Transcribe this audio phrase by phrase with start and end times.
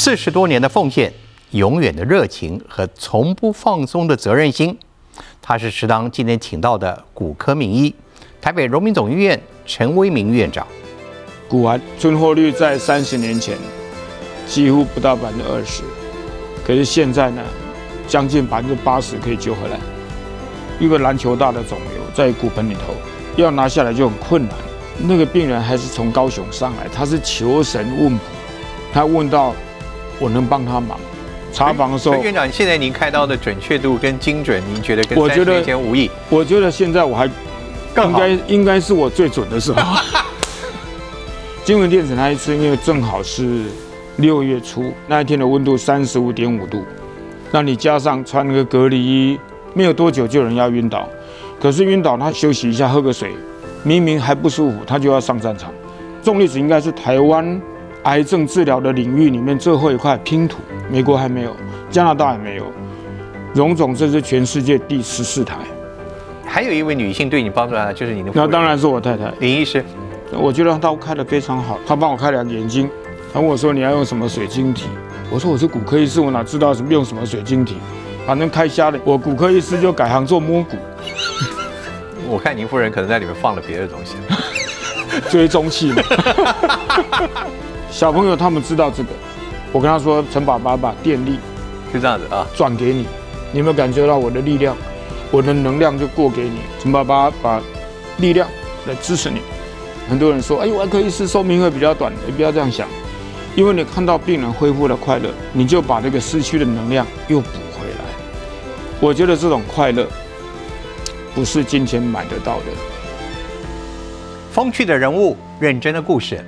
[0.00, 1.12] 四十多年的奉献，
[1.50, 4.78] 永远的热情和从不放松的责任心，
[5.42, 7.92] 他是食堂今天请到的骨科名医，
[8.40, 10.64] 台北荣民总医院陈威明院长。
[11.48, 13.58] 骨癌存活率在三十年前
[14.46, 15.82] 几乎不到百分之二十，
[16.64, 17.42] 可是现在呢，
[18.06, 19.80] 将近百分之八十可以救回来。
[20.78, 22.94] 一个篮球大的肿瘤在骨盆里头，
[23.34, 24.54] 要拿下来就很困难。
[25.00, 28.24] 那个病人还是从高雄上来，他是求神问卜，
[28.92, 29.52] 他问到
[30.18, 30.98] 我能帮他忙。
[31.52, 36.10] 查房的时候，院长，现在您开刀的准确度跟精准，您觉得跟三十年前无异？
[36.28, 39.80] 我觉得现在我还应该应该是我最准的时候。
[41.64, 43.64] 金文电子那一次，因为正好是
[44.16, 46.84] 六月初那一天的温度三十五点五度，
[47.50, 49.38] 那你加上穿个隔离衣，
[49.74, 51.08] 没有多久就有人要晕倒。
[51.60, 53.32] 可是晕倒他休息一下，喝个水。
[53.84, 55.72] 明明还不舒服，他就要上战场。
[56.22, 57.60] 重粒子应该是台湾
[58.04, 60.58] 癌症治疗的领域里面最后一块拼图。
[60.90, 61.54] 美国还没有，
[61.90, 62.64] 加拿大也没有。
[63.54, 65.56] 荣总这是全世界第十四台。
[66.46, 68.30] 还有一位女性对你帮助啊，就是你的。
[68.34, 69.84] 那当然是我太太林医师。
[70.32, 72.88] 我觉得她开的非常好，她帮我开两个眼睛。
[73.32, 74.86] 他问我说你要用什么水晶体？
[75.30, 77.76] 我说我是骨科医师，我哪知道什么用什么水晶体？
[78.26, 80.76] 反正开瞎了，我骨科医师就改行做摸骨。
[82.28, 84.16] 我看您夫人可能在里面放了别的东西，
[85.30, 85.92] 追踪器。
[87.90, 89.10] 小朋友他们知道这个，
[89.72, 91.38] 我跟他说：“陈爸爸把电力
[91.92, 93.06] 就这样子啊转给你，
[93.52, 94.76] 你有没有感觉到我的力量？
[95.30, 96.60] 我的能量就过给你。
[96.80, 97.60] 陈爸爸把
[98.18, 98.48] 力量
[98.86, 99.40] 来支持你。”
[100.08, 102.88] 很多人说：“哎，我可以是寿命会比较短。”你不要这样想，
[103.56, 108.04] 因为你看到病人恢复了快乐，你就把这个失去的能量又补回来。
[109.00, 110.06] 我觉得这种快乐。
[111.34, 112.64] 不是金钱买得到的。
[114.50, 116.44] 风趣的人物，认真的故事，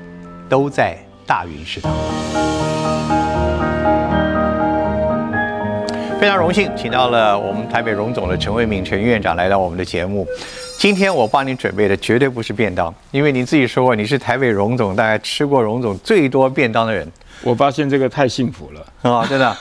[0.49, 0.99] 都在
[1.31, 1.93] 大云食堂。
[6.21, 10.27] 非常荣幸，请到了我们台北荣总的陈卫敏陈院长来到我们的节目。
[10.77, 17.07] 今天我帮您准备的绝对不是便当，因为你自己说过，你是台北荣总大概吃过荣总最多便当的人。
[17.45, 19.25] 我发现这个太幸福了啊！
[19.25, 19.57] 真的，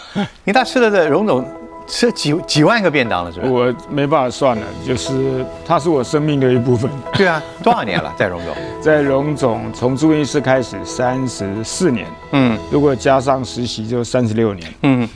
[0.45, 1.45] 您他吃的这荣总。
[1.89, 3.49] 吃几几万个便当了，是吧？
[3.49, 6.89] 我没办法算了，就是它是我生命的一部分。
[7.13, 8.55] 对啊，多少年了， 在荣总？
[8.79, 14.71] 在荣总从住院医师开始三十四年，嗯，如果加上实习就三十六年。
[14.83, 15.09] 嗯，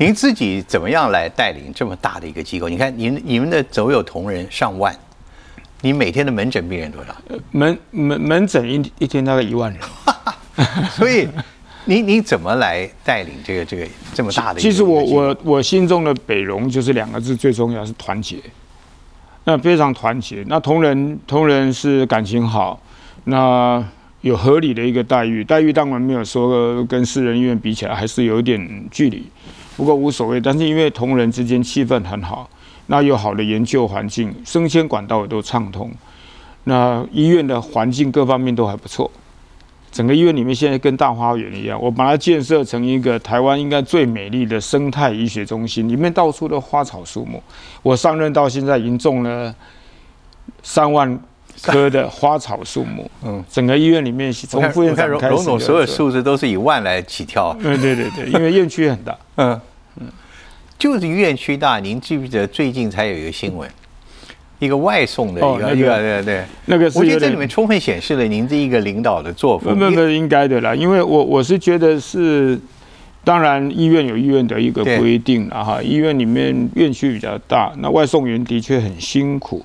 [0.00, 2.68] 您自己怎么样来带领这么大的一个机构？
[2.68, 4.92] 你看，您你们的走有同仁上万，
[5.80, 7.14] 你每天的门诊病人多少？
[7.52, 9.80] 门门门诊一一天大概一万人，
[10.90, 11.28] 所以。
[11.86, 14.60] 你你怎么来带领这个这个这么大的？
[14.60, 18.38] 其实我我我心中的北荣就是两个字，最重要是团结。
[19.44, 20.42] 那非常团结。
[20.46, 22.80] 那同仁同仁是感情好，
[23.24, 23.84] 那
[24.22, 29.26] 有合理的一个待遇，待遇当然没有说跟私人医院比起来还是有一点距离，
[29.76, 30.40] 不过无所谓。
[30.40, 32.48] 但是因为同仁之间气氛很好，
[32.86, 35.92] 那有好的研究环境，生鲜管道也都畅通，
[36.64, 39.10] 那医院的环境各方面都还不错。
[39.94, 47.40] 整个医院里面现在跟大花园一样，我把它建设成一个台湾应该最美丽的生态医学中心，里面到处的花草树木。
[47.80, 49.54] 我上任到现在已经种了
[50.64, 51.16] 三万
[51.62, 53.08] 棵的花草树木。
[53.22, 57.56] 嗯，整个医院里面从副院长开始，所有数字都是以万来起跳。
[57.60, 59.16] 嗯，对对对，因为院区很大。
[59.36, 59.60] 嗯
[60.00, 60.08] 嗯，
[60.76, 61.78] 就是院区大。
[61.78, 63.70] 您记不记得最近才有一个新闻？
[64.60, 69.76] 一个外送的一个一个对对，那个我觉得这里面充分显示了您这一个领导的作风。
[69.78, 72.58] 那那应该的啦，因为我我是觉得是，
[73.24, 79.62] 当然医院有医院的一个规定了哈，医院里面院区比较大，那外送员的确很辛苦，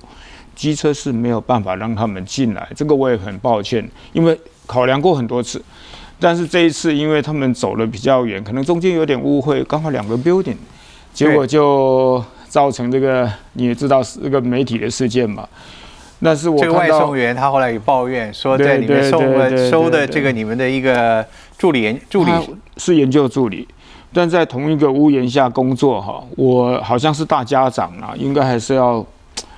[0.55, 5.61] 机车是没有办法让他们进来，这个我也很抱歉，因为考量过很多次，
[6.19, 10.57] 但是这一次因为他们走了比较远，可能中间有点误会，刚好两个 building，
[11.13, 12.21] 结果就。
[12.49, 15.47] 造成这个你也知道是这个媒体的事件嘛？
[16.21, 21.25] 那是我这个外送员，他后来有抱怨说，在里面送了收的这个你们的一个
[21.57, 22.31] 助理研助理
[22.75, 23.65] 是研究助理，
[24.11, 29.05] 但在同一个屋檐下工作哈，我好像是大家长啊，应该还是要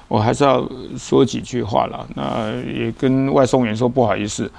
[0.07, 0.63] 我还是要
[0.95, 2.05] 说几句话了。
[2.13, 4.51] 那也跟外送员说不好意思，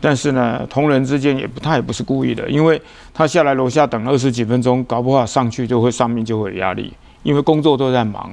[0.00, 2.80] 但是呢，同仁之间也不他也不是故意的，因为
[3.12, 6.92] 他下来楼下等二十几分钟，搞不好上去就会上面就会有压力。
[7.22, 8.32] 因为工作都在忙，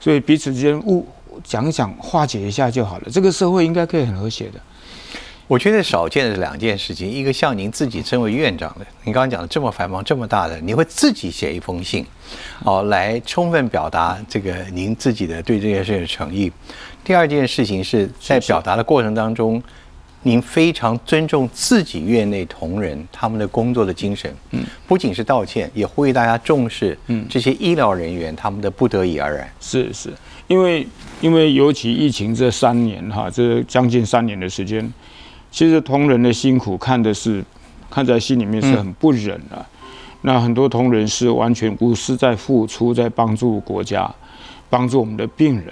[0.00, 1.06] 所以彼此之间误
[1.42, 3.04] 讲讲化解一下就好了。
[3.10, 4.60] 这个社会应该可以很和谐的。
[5.46, 12.04] 我觉得少见的两件事情，一个像您自己身为院长的，您刚刚讲的这么繁忙这么大的，你会自己写一封信，
[12.64, 16.50] 哦，来充分表达这个您自己的对这件事的诚意。
[17.04, 19.62] 第二件事情是在表达的过程当中，
[20.26, 29.46] 您非常尊重自己院内同仁他们的工作的精神，嗯，不仅是道歉，也呼吁大家重视，嗯，这些医疗人员他们的不得已而然。
[29.60, 30.10] 是是，
[30.48, 30.86] 因为
[31.20, 34.92] 因为尤其疫情这三年哈，这将近三年的时间，
[35.50, 37.44] 其实同仁的辛苦看的是
[37.90, 39.64] 看在心里面是很不忍的。
[40.22, 44.10] 那很多同仁是完全无私在付出，在帮助国家，
[44.70, 45.66] 帮助我们的病人，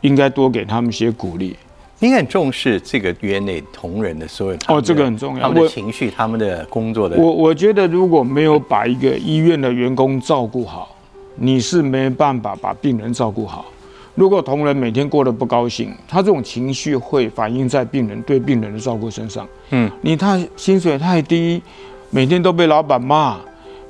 [0.00, 1.56] 应该多给他们一些鼓励。
[2.00, 7.16] 你很重视这个院内同仁的所有哦，这个很重要，他们的情绪，他们的工作的。
[7.16, 10.96] 我我觉得如果没有把一个医院的员工照顾好，
[11.36, 13.64] 你是没办法把病人照顾好。
[14.14, 19.46] 如果同仁每天过得不高兴，他这种情绪会反映在病人对病人的照顾身上。
[19.70, 21.62] 嗯，你太薪水太低，
[22.10, 23.38] 每天都被老板骂。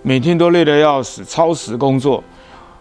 [0.00, 2.22] 每天都累得要死，超时工作，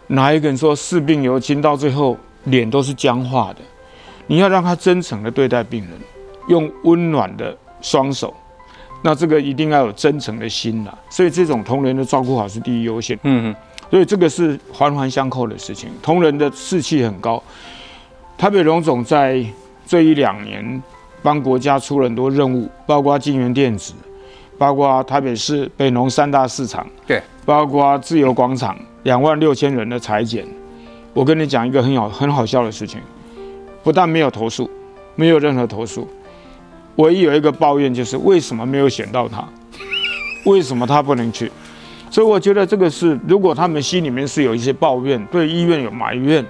[0.07, 3.59] 哪一个人说视病由亲，到最后脸都是僵化的？
[4.27, 5.91] 你要让他真诚的对待病人，
[6.47, 8.33] 用温暖的双手，
[9.01, 10.95] 那这个一定要有真诚的心呐。
[11.09, 13.17] 所以这种同仁的照顾好是第一优先。
[13.23, 13.55] 嗯嗯。
[13.89, 15.89] 所以这个是环环相扣的事情。
[16.01, 17.41] 同仁的士气很高。
[18.37, 19.43] 台北荣总在
[19.85, 20.83] 这一两年
[21.23, 23.93] 帮国家出了很多任务，包括金源电子。
[24.59, 30.43] 包括台北市北农三大市场，对，包括自由广场两万六千人的裁剪，
[31.13, 32.99] 我跟你讲一个很好很好笑的事情，
[33.87, 34.69] 不但没有投诉，
[35.15, 36.05] 没有任何投诉，
[36.97, 39.47] 唯一有一个抱怨就是为什么没有选到他，
[40.43, 41.49] 为什么他不能去？
[42.11, 46.45] 所以我觉得这个是，如果他们心里面是有一些抱怨，对医院有埋怨，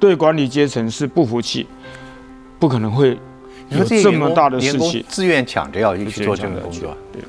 [0.00, 1.66] 对管理阶层是不服气，
[2.58, 3.18] 不可能会
[3.68, 7.20] 有这么大的事情，自愿抢着要去做这个工作，对。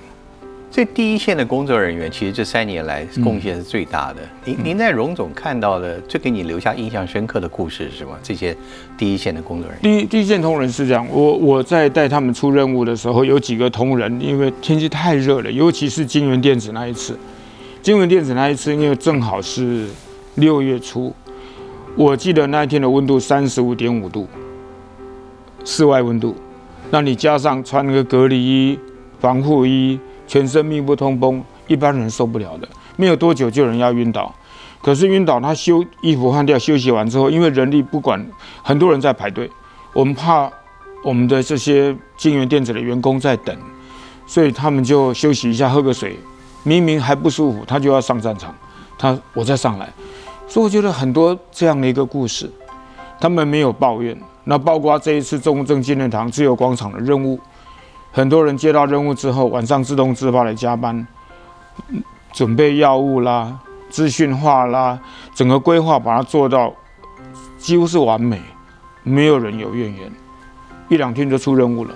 [0.71, 4.19] 最第一线的工作人员，其实这三年来贡献是最大的。
[4.45, 8.15] 您您在荣总看到的最给你留下印象深刻的故事是什么？
[8.21, 8.55] 这些
[8.95, 11.07] 第一线的工作人员，第一第一线同仁是这样。
[11.11, 17.17] 我我在带他们出任务的时候，有几个同仁，因为天气太热了，尤其是金源电子那一次，
[17.81, 19.87] 金源电子那一次，因为正好是
[20.35, 21.11] 六月初，
[21.95, 24.27] 我记得那一天的温度三十五点五度，
[25.65, 26.35] 室外温度，
[26.91, 28.77] 那你加上穿那个隔离衣、
[29.19, 29.99] 防护衣。
[30.29, 32.69] 全身密不通风，一般人受不了的。
[32.97, 34.31] 没有多久就有人要晕倒，
[34.79, 38.23] 可是晕倒他休衣服换掉，休息完之后，因为人力不管，
[38.61, 39.49] 很多人在排队，
[39.91, 40.47] 我们怕
[41.03, 43.57] 我们的这些金源电子的员工在等，
[44.27, 46.15] 所以他们就休息一下，喝个水。
[46.61, 48.53] 明明还不舒服，他就要上战场，
[48.99, 49.91] 他我再上来。
[50.47, 52.51] 所以我觉得很多这样的一个故事，
[53.19, 54.15] 他们没有抱怨。
[54.43, 57.39] 那包括这一次中正纪念堂自由广场的任务。
[58.11, 61.05] 很多人接到任务之后，晚上自动自发的加班，
[62.33, 63.59] 准备药物啦、
[63.89, 64.99] 资讯化啦，
[65.35, 66.73] 整个规划把它做到
[67.59, 68.41] 几乎是完美，
[69.03, 70.11] 没有人有怨言，
[70.89, 71.93] 一两天就出任务了。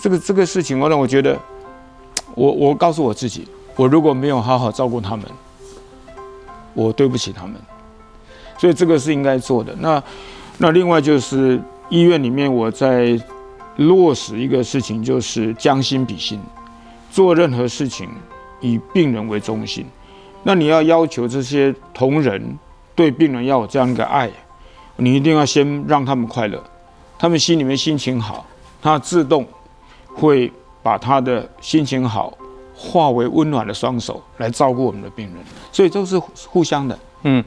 [0.00, 1.38] 这个这个事情，我让我觉得，
[2.34, 3.46] 我我告诉我自己，
[3.76, 5.26] 我如果没有好好照顾他们，
[6.72, 7.54] 我对不起他们，
[8.56, 9.76] 所以这个是应该做的。
[9.78, 10.02] 那
[10.56, 11.60] 那另外就是
[11.90, 13.20] 医院里面我在。
[13.76, 16.40] 落实一个事情就是将心比心，
[17.10, 18.08] 做任何事情
[18.60, 19.84] 以病人为中心。
[20.42, 22.58] 那你要要求这些同仁
[22.94, 24.30] 对病人要有这样一个爱，
[24.96, 26.62] 你一定要先让他们快乐，
[27.18, 28.46] 他们心里面心情好，
[28.80, 29.46] 他自动
[30.14, 32.36] 会把他的心情好
[32.74, 35.36] 化为温暖的双手来照顾我们的病人，
[35.72, 36.98] 所以都是互相的。
[37.22, 37.44] 嗯。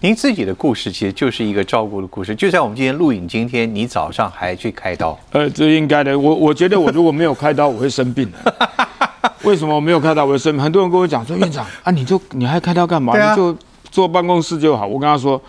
[0.00, 2.32] 您自己的故事其实就是一个照顾的故事。
[2.32, 5.18] 就像我们今天录影，今天你早上还去开刀？
[5.32, 6.16] 呃，这应该的。
[6.16, 8.54] 我我觉得我如果没有开刀，我会生病的。
[9.42, 10.62] 为什么我没有开刀我会生病？
[10.62, 13.12] 很多人跟我讲说，院长啊，你就你还开刀干嘛？
[13.12, 13.56] 你就
[13.90, 14.86] 坐办公室就好。
[14.86, 15.40] 我跟他说，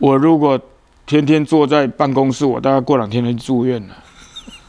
[0.00, 0.58] 我如果
[1.06, 3.94] 天天坐在办公室，我大概过两天就住院了，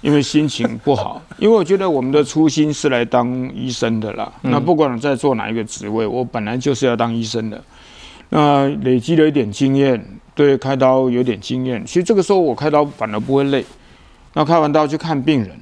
[0.02, 1.20] 因为心情不好。
[1.40, 4.32] 因为我觉得我们的初心是来当医生的啦。
[4.44, 7.60] 那不管在做哪一个职位，我本来就是要当医生的。
[8.30, 10.04] 那累积了一点经验，
[10.36, 11.84] 对开刀有点经验。
[11.86, 13.66] 其实这个时候我开刀反而不会累。
[14.34, 15.60] 那开完刀去看病人，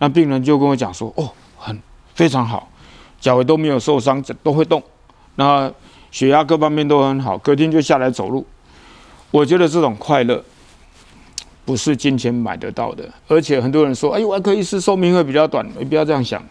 [0.00, 1.80] 那病人就跟我讲说：“哦，很
[2.14, 2.68] 非常好，
[3.20, 4.82] 脚都没有受伤，都会动。
[5.36, 5.72] 那
[6.10, 8.44] 血压各方面都很好，隔天就下来走路。”
[9.30, 10.42] 我觉得这种快乐
[11.64, 13.08] 不是金钱买得到的。
[13.28, 16.42] 而且很多人说：“哎呦，外科医师寿命会比较短。”你不要这样想，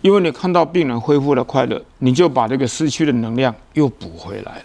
[0.00, 4.64] 因为你看到病人恢复了快乐，你就把这个失去的能量又补回来了。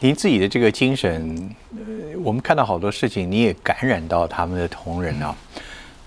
[0.00, 5.34] 您自己的这个精神，呃，我们看到好多事情，你也感染到他们的同仁啊，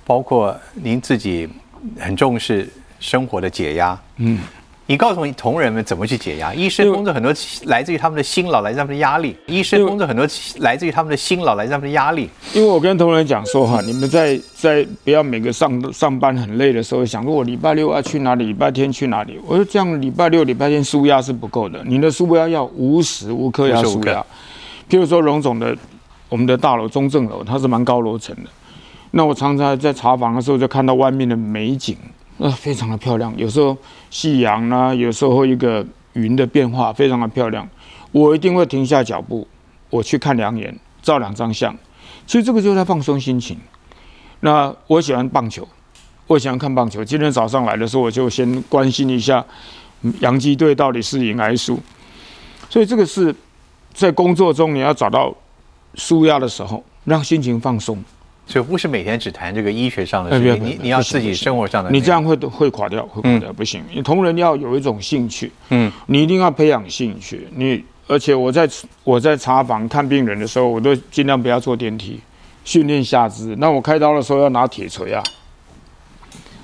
[0.06, 1.50] 包括您自己
[2.00, 2.70] 很重视
[3.02, 4.40] 生活的解压，嗯，
[4.92, 6.54] 你告诉同仁们怎么去解压？
[6.54, 7.34] 医生工作很多
[7.68, 9.34] 来自于他们的辛劳，来自他们的压力。
[9.46, 12.30] 医生工作很多来自于他们的辛劳，来自他们的压力。
[12.54, 19.40] 因为我跟同仁讲说哈，你们在在不要每个上上班很累的时候，想说我礼拜六要去哪里，礼拜天去哪里？
[19.48, 24.22] 我说这样礼拜六、礼拜天舒压是不够的，你的舒压要无时无刻要舒压。
[24.90, 25.74] 譬如说荣总的
[26.28, 28.50] 我们的大楼中正楼，它是蛮高楼层的。
[29.12, 31.96] 那我常常在查房的时候，就看到外面的美景。
[32.42, 33.78] 啊非常的漂亮，有时候
[34.10, 37.68] 夕阳呢，有时候一个云的变化，非常的漂亮。
[38.12, 39.48] 我一定会停下脚步，
[39.92, 41.72] 我去看两眼，照两张相。
[42.26, 43.58] 其实这个就是在放松心情。
[44.40, 45.68] 那我喜欢棒球，
[46.26, 47.06] 我喜欢看棒球。
[47.06, 49.46] 今天早上来的时候，我就先关心一下
[50.22, 51.80] 洋基队到底是赢还是输。
[52.70, 53.34] 所以这个是
[53.94, 55.32] 在工作中你要找到
[55.94, 58.04] 舒压的时候，让心情放松。
[58.52, 61.90] 所以不是每天只谈这个医学上的事情，你你要自己生活上的。
[61.90, 63.82] 你这样会会垮掉，会垮掉，不行。
[63.94, 67.48] 你同仁要有一种兴趣，嗯，你一定要培养兴趣。
[67.56, 68.70] 你而且我在
[69.06, 72.20] 我在查房看病人的时候，我都尽量不要坐电梯，
[72.66, 73.56] 训练下肢。
[73.58, 75.24] 那我开刀的时候要拿铁锤啊，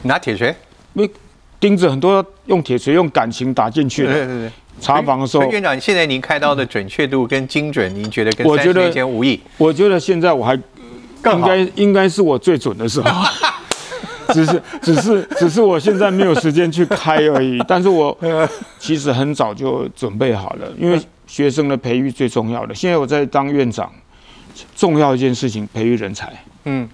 [0.02, 0.54] 拿铁锤，
[0.94, 1.10] 因为
[1.58, 4.04] 钉子很多用铁锤用感情打进去。
[4.06, 4.52] 对对对。
[4.80, 9.40] 查房的时候，院长，现在您开刀的准确度跟精准，您觉得跟三十年前无异？
[9.58, 10.60] 我觉得现在我还。
[11.26, 13.10] 应该应该是我最准的时候，
[14.34, 17.62] 只是只是只是我现在没有时间去开而已。
[17.68, 18.18] 但是我
[18.80, 22.74] 其实很早就准备好了，因为学生的培育最重要的。
[22.74, 23.92] 现在我在当院长，
[24.76, 26.32] 重要一件事情，培育人才。
[26.66, 26.88] 嗯，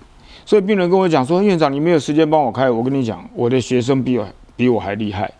[0.45, 5.31] 所以病人跟我讲说，院长你没有时间帮我开，我跟你讲，我的学生比我比我还厉害，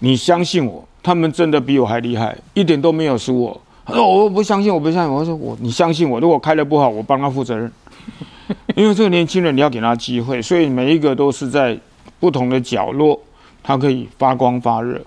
[0.00, 3.60] 你相信我，他们真的比我还厉害，一点都没有输我。
[3.94, 5.12] 说我不相信，我不相信。
[5.12, 6.20] 我说我，你相信我。
[6.20, 7.70] 如果开的不好，我帮他负责任。
[8.76, 11.78] 因为这个年轻人，你要给他机会，所以每一个都是在
[12.18, 13.20] 不同的角落，
[13.62, 15.00] 他可以发光发热。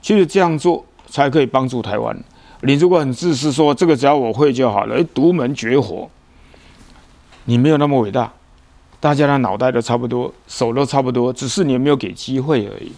[0.00, 2.16] 其实这样做才可以帮助台湾。
[2.62, 6.08] 你如果很自私，说这个只要我会就好了，哎，独门绝活，
[7.44, 8.32] 你没有那么伟大。
[8.98, 12.92] 大家的脑袋都差不多，手都差不多，只是你没有给机会而已。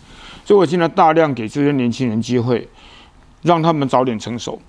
[0.44, 2.68] 所以我现在大量给这些年轻人机会，
[3.42, 4.60] 让他们早点成熟。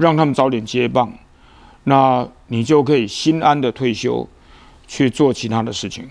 [0.00, 1.12] 让他们早点接棒，
[1.84, 4.26] 那你就可以心安的退休，
[4.88, 6.08] 去做其他的事情。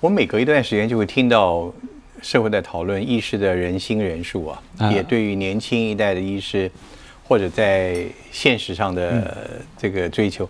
[0.00, 1.72] 我每隔一段时间就会听到
[2.20, 6.70] 社会在讨论医师的人心人数啊，也对于年轻一代的医师
[7.26, 10.48] 或者在现实上的这个追求。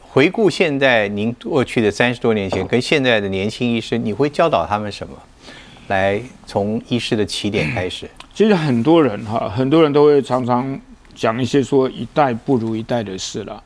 [0.00, 5.14] 回顾现在您过去的三十多年前跟现在的年轻医师，你会教导他们什么？
[5.88, 8.10] 来从医师的起点开始。
[8.34, 10.80] 其实很多人哈，很多人都会常常。
[11.14, 13.62] 讲一些说一代不如一代的事了，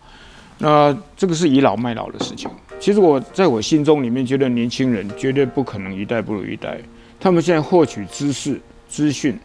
[0.58, 2.50] 那这个是倚老卖老的事情。
[2.78, 6.78] 其实我在我心中里面觉得，年轻人绝对不可能一代不如一代。
[7.18, 9.38] 他们现在获取知识、资讯、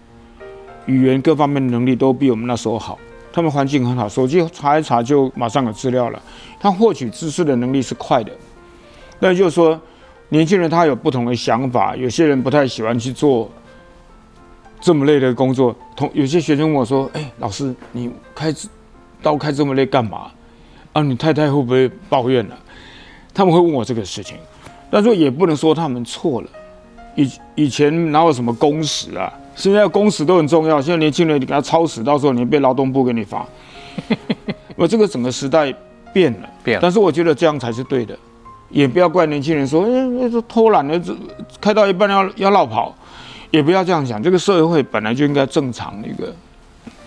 [0.86, 3.00] 语言各方面的能力都比我们那时候好。
[3.32, 6.22] 他们环境很好，手机查一查就马上有资料了。
[6.60, 8.32] 他获取知识的能力是快的。
[9.20, 9.80] 那就是说，
[10.30, 13.50] 年轻人他有不同的想法，有些人不太喜欢去做。
[14.82, 18.54] 这么累的工作，同有些学生问我说：“哎，老师，你开
[19.22, 20.32] 刀开这么累干嘛？
[20.94, 22.58] 啊，你太太会不会抱怨了？”
[23.34, 24.36] 他们会问我这个事情，
[24.90, 26.48] 但是也不能说他们错了。
[27.16, 29.32] 以以前哪有什么工时啊？
[29.56, 30.82] 现在工时都很重要。
[30.82, 33.46] 现在年轻人你给他超时，到时候你被劳动部给你罚。
[34.76, 35.74] 我这个整个时代
[36.12, 36.82] 变了，变了。
[36.82, 38.18] 但是我觉得这样才是对的，
[38.70, 41.16] 也不要怪年轻人说：“哎，这偷懒的，这
[41.60, 42.96] 开到一半要要绕跑。”
[43.52, 46.34] 也不要这样想，这个社会本来就应该正常一个，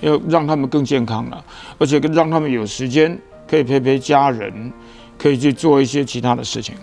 [0.00, 1.44] 要让他们更健康了，
[1.78, 4.72] 而且让他们有时间可以陪陪家人，
[5.18, 6.74] 可以去做一些其他的事情。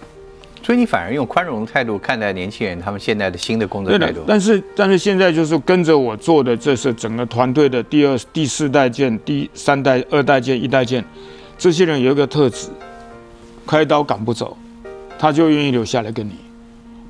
[0.63, 4.21] 所以你反而用宽容的态度看待年轻人，他们现在的新的工作态度。
[4.27, 11.03] 但是，但是现在就是跟着我做的，这是整个团队的第二、第四代建、第三代、二代建、一代建，
[11.57, 12.69] 这些人有一个特质，
[13.65, 14.55] 开刀赶不走，
[15.17, 16.33] 他就愿意留下来跟你。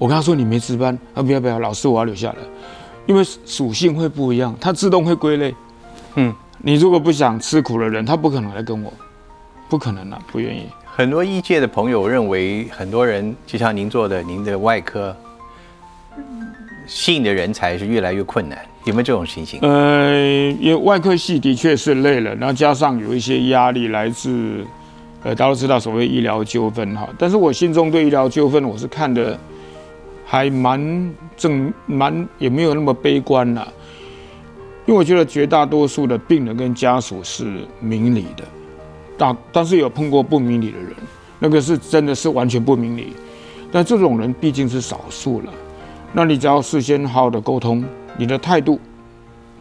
[0.01, 1.21] 我跟他说：“你没值班啊？
[1.21, 2.37] 不要不要，老师我要留下来，
[3.05, 5.53] 因为属性会不一样，它自动会归类。
[6.15, 8.91] 嗯，你如果不想吃苦的人，他不可能来跟我，
[9.69, 10.63] 不可能啊，不愿意。
[10.83, 15.15] 很多医界的朋友认为，很多人就像您做的，您的外科
[16.87, 19.59] 吸引的人才是越来越困难，有没有这种情形？
[19.61, 20.15] 呃，
[20.59, 24.65] 因为外科系的确是累了，然后加上有一些压力来自，
[25.21, 29.37] 呃，大家都知道所谓医疗纠纷哈，但是我心中对医疗纠纷我是看的。
[30.31, 33.67] 还蛮正，蛮也没有那么悲观啦。
[34.85, 38.45] 因为我觉得绝大多数的病人跟家属是明理的，
[39.17, 40.95] 但但是有碰过不明理的人，
[41.37, 43.11] 那个是真的是完全不明理。
[43.73, 45.51] 但这种人毕竟是少数了，
[46.13, 47.83] 那你只要事先好好的沟通，
[48.15, 48.79] 你的态度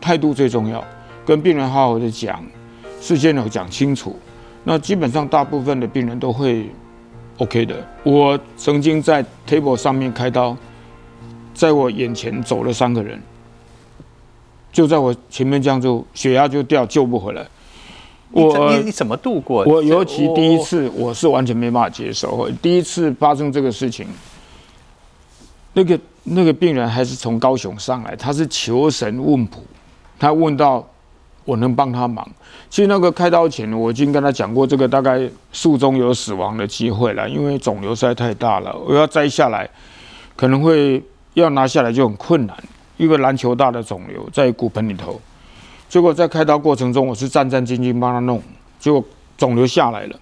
[0.01, 0.85] 态度最重要，
[1.27, 2.41] 跟病人好好的讲，
[3.01, 4.15] 事先有讲清楚，
[4.63, 6.71] 那基本上大部分的病人都会
[7.41, 7.75] OK 的。
[8.05, 10.57] 我曾经在 table 上面开刀，
[11.55, 13.21] 在我眼前走了三个人，
[14.71, 17.47] 就在我前面这样就血压就掉，救不回来。
[18.33, 19.65] 我你你怎么度过？
[19.65, 24.07] 我尤其第一次我是完全没办法接受，第一次发生这个事情，
[25.73, 29.61] 那个那个病人还是从高雄上来，他是求神问卜，
[30.19, 30.87] 他问到
[31.45, 32.27] 我能帮他忙。
[32.69, 39.69] 其实那个开刀前我已经跟他讲过，这个大概术中有死亡的机会了，因为肿瘤实在太大了，我要摘下来，
[40.37, 41.03] 可能会
[41.35, 42.57] 要拿下来就很困难，
[42.97, 45.21] 一个篮球大的肿瘤在骨盆里头。
[45.89, 48.41] 结果在开刀过程中，我是战战兢兢帮他弄，
[48.79, 49.03] 结果
[49.37, 50.17] 肿瘤下来了，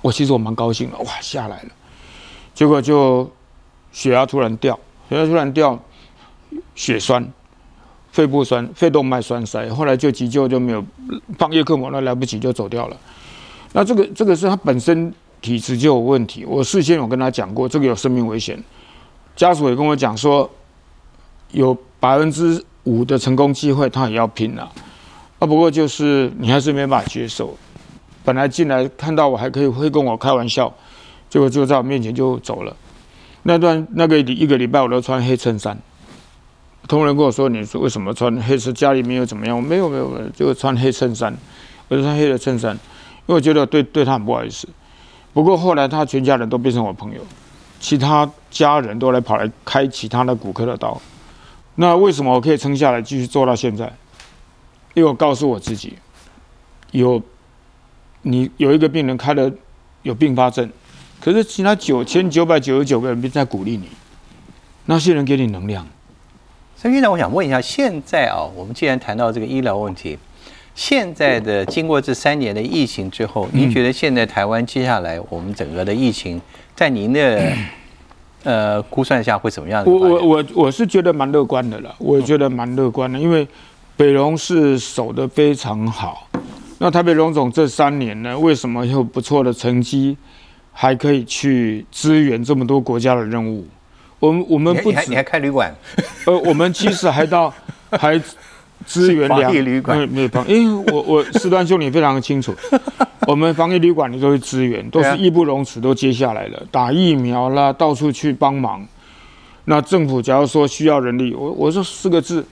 [0.00, 1.68] 我其实我蛮高兴的，哇下来了，
[2.52, 3.30] 结果就
[3.92, 4.76] 血压突然掉，
[5.08, 5.78] 血压突然掉，
[6.74, 7.32] 血栓、
[8.12, 10.84] 肺部栓、肺动脉栓塞，后来就急救就没有
[11.38, 12.96] 放叶克膜，那来不及就走掉了。
[13.72, 18.62] 那这个这个是他本身体质就有问题，我事先有跟他讲过，这个有生命危险，
[19.34, 20.48] 家属也跟我讲说，
[21.52, 24.70] 有百分之五的成功机会，他也要拼了。
[25.38, 27.56] 啊，不过就是你还是没办法接受。
[28.22, 30.72] 本来进来看到我还可以会跟我开玩笑，
[31.30, 32.76] 结果就在我面前就走了。
[33.44, 35.76] 那段那个一个礼拜我都穿黑衬衫。
[36.88, 38.72] 同仁跟我说：“你说为什么穿黑色？
[38.72, 41.34] 家里面又怎么样？”我没有没有没有，就穿黑衬衫，
[41.88, 42.80] 我就穿黑的衬衫，因
[43.26, 44.68] 为我觉得对对他很不好意思。
[45.32, 47.20] 不过后来他全家人都变成我朋友，
[47.80, 51.00] 其他家人都来跑来开其他的骨科的刀。
[51.76, 53.90] 那为什么我可以撑下来继续做到现在？
[54.94, 55.94] 因为我告诉我自己，
[56.90, 57.22] 有
[58.22, 59.50] 你有一个病人开了
[60.02, 60.68] 有并发症，
[61.20, 63.88] 可是其他九千九百九十九个人在鼓励你，
[64.84, 65.86] 那些人给你能量。
[66.82, 70.18] 所以院长，我想问一下，现在啊，我们既然谈到这个医疗问题，
[70.74, 76.42] 现在的经过这三年的疫情之后，您觉得现在台湾接下来我们整个的疫情，
[76.74, 77.52] 在您的
[78.42, 79.84] 呃估算下会怎么样？
[79.86, 83.46] 我我我我是觉得蛮乐观的了，我觉得蛮乐观的，因为。
[83.94, 86.26] 北荣是守得非常好，
[86.78, 90.16] 那台北荣总这三年呢，为什么有不错的成绩，
[90.72, 93.64] 还可以去支援这么多国家的任务？
[94.22, 95.74] 我们我们不止你还开旅馆，
[96.26, 97.52] 呃，我们其实还到
[97.90, 98.16] 还
[98.86, 102.54] 支援防疫旅馆，没有帮，因为我我四段兄你非常的清楚，
[103.26, 108.86] 我们防疫旅馆你都会支援，都是义不容辞都接下来了，打疫苗啦，到处去帮忙。
[109.64, 112.46] 那政府假如说需要人力，我我说四个字。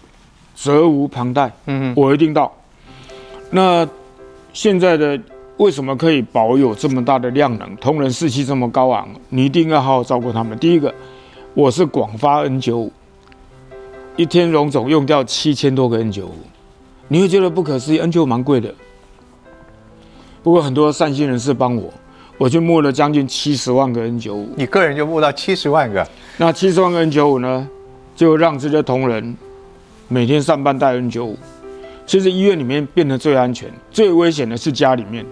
[0.52, 2.52] 责无旁贷，嗯，我一定到。
[3.50, 3.88] 那
[4.52, 5.18] 现在的
[5.56, 7.74] 为什么可以保有这么大的量能？
[7.76, 10.58] 同仁士气这么高昂，你一定要好好照顾他们。
[10.58, 10.94] 第一个，
[11.54, 12.92] 我是广发 N 九五，
[14.14, 16.34] 一天荣总用掉七千多个 N 九五，
[17.08, 17.98] 你会觉得不可思议。
[17.98, 18.72] N 九五蛮贵的，
[20.44, 21.92] 不过很多善心人士帮我，
[22.38, 24.48] 我就募了将近七十万个 N 九五。
[24.54, 26.06] 你个人就募到七十万个？
[26.36, 27.68] 那七十万个 N 九五呢，
[28.14, 29.36] 就让这些同仁。
[30.06, 31.36] 每天上班戴 N 九五，
[32.06, 35.26] 其实医院里面变得最安全、最危险的是家里面。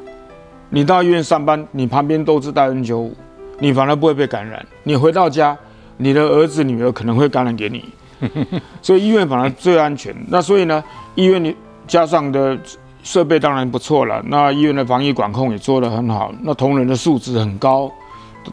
[0.70, 3.14] 你到医院上班，你旁边都是戴 N 九五，
[3.60, 4.64] 你反而不会被感染。
[4.82, 5.56] 你回到家，
[5.98, 7.84] 你的儿子女儿可能会感染给你。
[8.80, 10.14] 所以医院反而最安全。
[10.28, 10.82] 那所以呢，
[11.14, 11.54] 医院你
[11.86, 12.58] 加上的
[13.02, 14.22] 设备当然不错了。
[14.26, 16.32] 那医院的防疫管控也做得很好。
[16.42, 17.90] 那同仁的素质很高，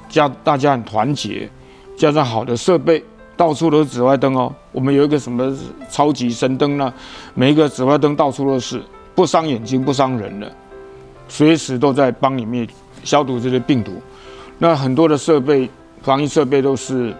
[0.09, 1.49] 加大家很团结，
[1.97, 3.03] 加上好的设备。
[3.37, 5.53] 到处都是紫外灯哦，我们有一个什么
[5.89, 6.93] 超级神灯呢？
[7.33, 8.81] 每一个紫外灯到处都是，
[9.13, 10.49] 不伤眼睛，不伤人的，
[11.27, 12.65] 随时都在帮你灭
[13.03, 13.91] 消毒这些病毒。
[14.57, 15.69] 那很多的设备，
[16.01, 17.13] 防疫设备都是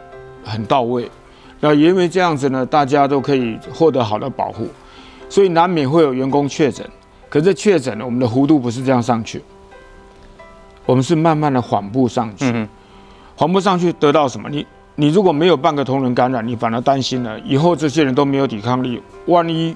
[0.46, 1.12] 很到位。
[1.60, 4.68] 那因为这样子呢，大家都可以获得好的保护，
[5.28, 6.90] 所以难免会有员工确诊。
[7.28, 9.44] 可是确诊了，我们的弧度不是这样上去，
[10.86, 12.68] 我们是慢慢的缓步上去，
[13.36, 14.48] 缓步上去得到什么？
[14.50, 14.66] 你。
[14.98, 19.76] 你如果没有半个同仁感染，你反而担心了，以后这些人都没有抵抗力，万一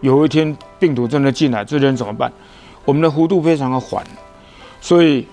[0.00, 2.32] 有一天病毒真的进来，这些人怎么办？
[2.84, 4.04] 我们的弧度非常的缓，
[4.80, 5.24] 所以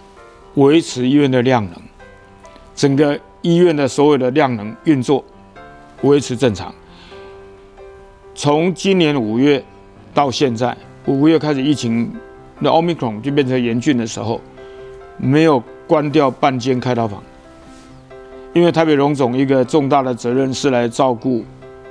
[0.53, 1.73] 维持医院的量能，
[2.75, 5.23] 整个医院的所有的量能运作
[6.01, 6.73] 维持正常。
[8.35, 9.63] 从今年五月
[10.13, 12.11] 到现在，五月开始疫情，
[12.59, 14.39] 那奥密克戎就变成严峻的时候，
[15.17, 17.21] 没有关掉半间开刀房。
[18.53, 21.43] 因为台北荣总一个重大的责任是来照顾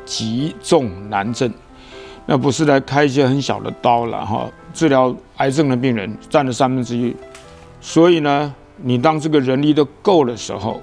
[0.04, 1.52] 急重难症，
[2.26, 4.50] 那不是来开一些很小的刀了哈。
[4.74, 7.14] 治疗癌症的病人占了三分之一，
[7.80, 10.82] 所以呢，你当这个人力都够的时候，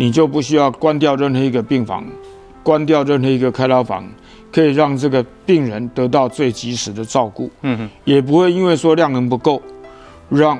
[0.00, 2.02] 你就不需要关掉任何一个病房，
[2.62, 4.02] 关掉任何一个开刀房，
[4.50, 9.60] 可以让这个病人得到最及时的照顾，嗯哼，也不会因为说量能不够，
[10.30, 10.58] 让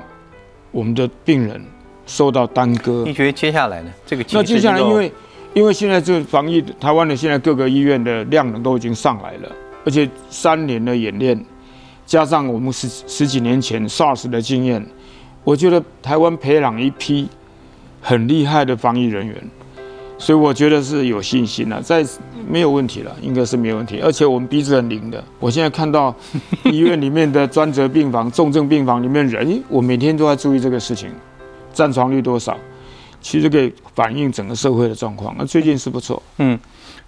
[0.70, 1.58] 我们的病人
[2.04, 3.02] 受到耽搁。
[3.06, 3.90] 你觉得接下来呢？
[4.04, 5.10] 这个那接下来，因为
[5.54, 9.50] 因为现在这个防疫，台湾的现在各个医院的量能都已经上来了，
[9.86, 11.42] 而且三年的演练，
[12.04, 14.86] 加上我们十十几年前 SARS 的经验，
[15.44, 17.26] 我觉得台湾培养一批
[18.00, 19.36] 很厉害的防疫人员。
[20.18, 22.04] 所以我觉得是有信心了，在
[22.46, 24.00] 没有问题了，应该是没有问题。
[24.00, 26.14] 而且我们鼻子很灵的，我现在看到
[26.70, 31.08] 医院里面的专责病房、重症病房里面人，我每天都在注意这个事情，
[31.72, 32.54] 占床率多少，
[33.22, 35.34] 其实可以反映整个社会的状况。
[35.38, 36.58] 那最近是不错，嗯。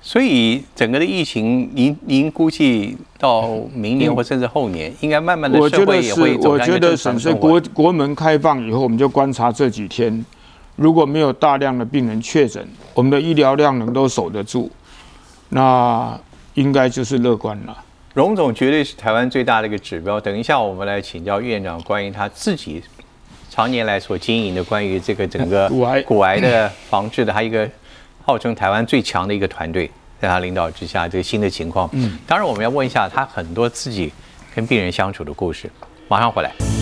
[0.00, 7.38] 所以整个的疫情，您您估计到明年或甚至后年，应该慢慢的社会也会走向一个正常生活。
[7.50, 10.24] 国国门开放以后，我们就观察这几天。
[10.76, 14.70] 如果没有大量的病人确诊，我们的医疗量能都守得住，
[15.50, 16.18] 那
[16.54, 17.76] 应该就是乐观了。
[18.14, 20.20] 荣总绝对是台湾最大的一个指标。
[20.20, 22.82] 等一下，我们来请教院长关于他自己
[23.50, 27.68] 常年来所经营的关于这个整个 骨癌骨癌的防治的，他一个
[28.24, 31.88] 号称台湾最强的一个团队，在他领导之下，这个新的情况。
[31.92, 34.12] 嗯，当然我们要问一下他很多自己
[34.54, 35.70] 跟病人相处的故事。
[36.08, 36.81] 马上回来。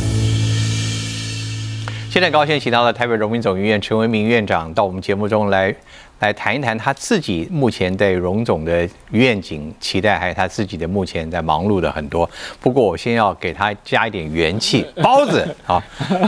[2.11, 5.73] 现在高兴请到了台北荣民总医院陈文明院长到我们节目中来，
[6.19, 12.29] 来谈一谈他自己目前对荣总的愿景、期待，还有他自己的目前在忙碌的很多。
[12.61, 15.81] 不过我先要给他加一点元气， 包子好，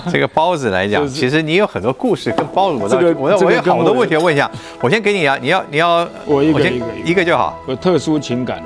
[0.09, 4.49] 这个包子来讲，其实你有很多故事跟包子，我我我有好多问题要问一下。
[4.81, 8.63] 我先给你啊，你要你要我一个一个一个就好，有特殊情感，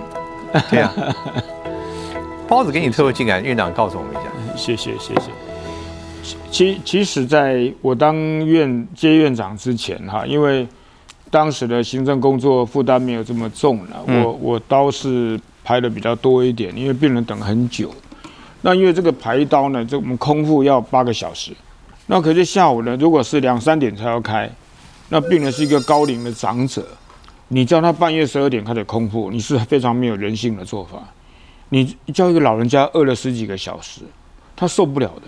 [0.68, 0.92] 对呀。
[2.46, 4.20] 包子给你特殊情感，院长告诉我们一下。
[4.55, 5.45] 谢 谢谢谢。
[6.56, 10.66] 其其实，在我当院接院长之前，哈，因为
[11.30, 17.94] 当时的行政工作负担没有这么重了，我我刀是排的比较多一点，因为病人等很久。
[18.62, 21.52] 那因为这个排刀呢，这我们空腹要八个小时，
[22.06, 24.50] 那可是下午呢，如果是两三点才要开，
[25.10, 26.82] 那病人是一个高龄的长者，
[27.48, 31.02] 你叫他半夜十二点开始空腹，你是非常没有人性的做法。
[31.68, 34.00] 你叫一个老人家饿了十几个小时，
[34.56, 35.22] 他受不了的。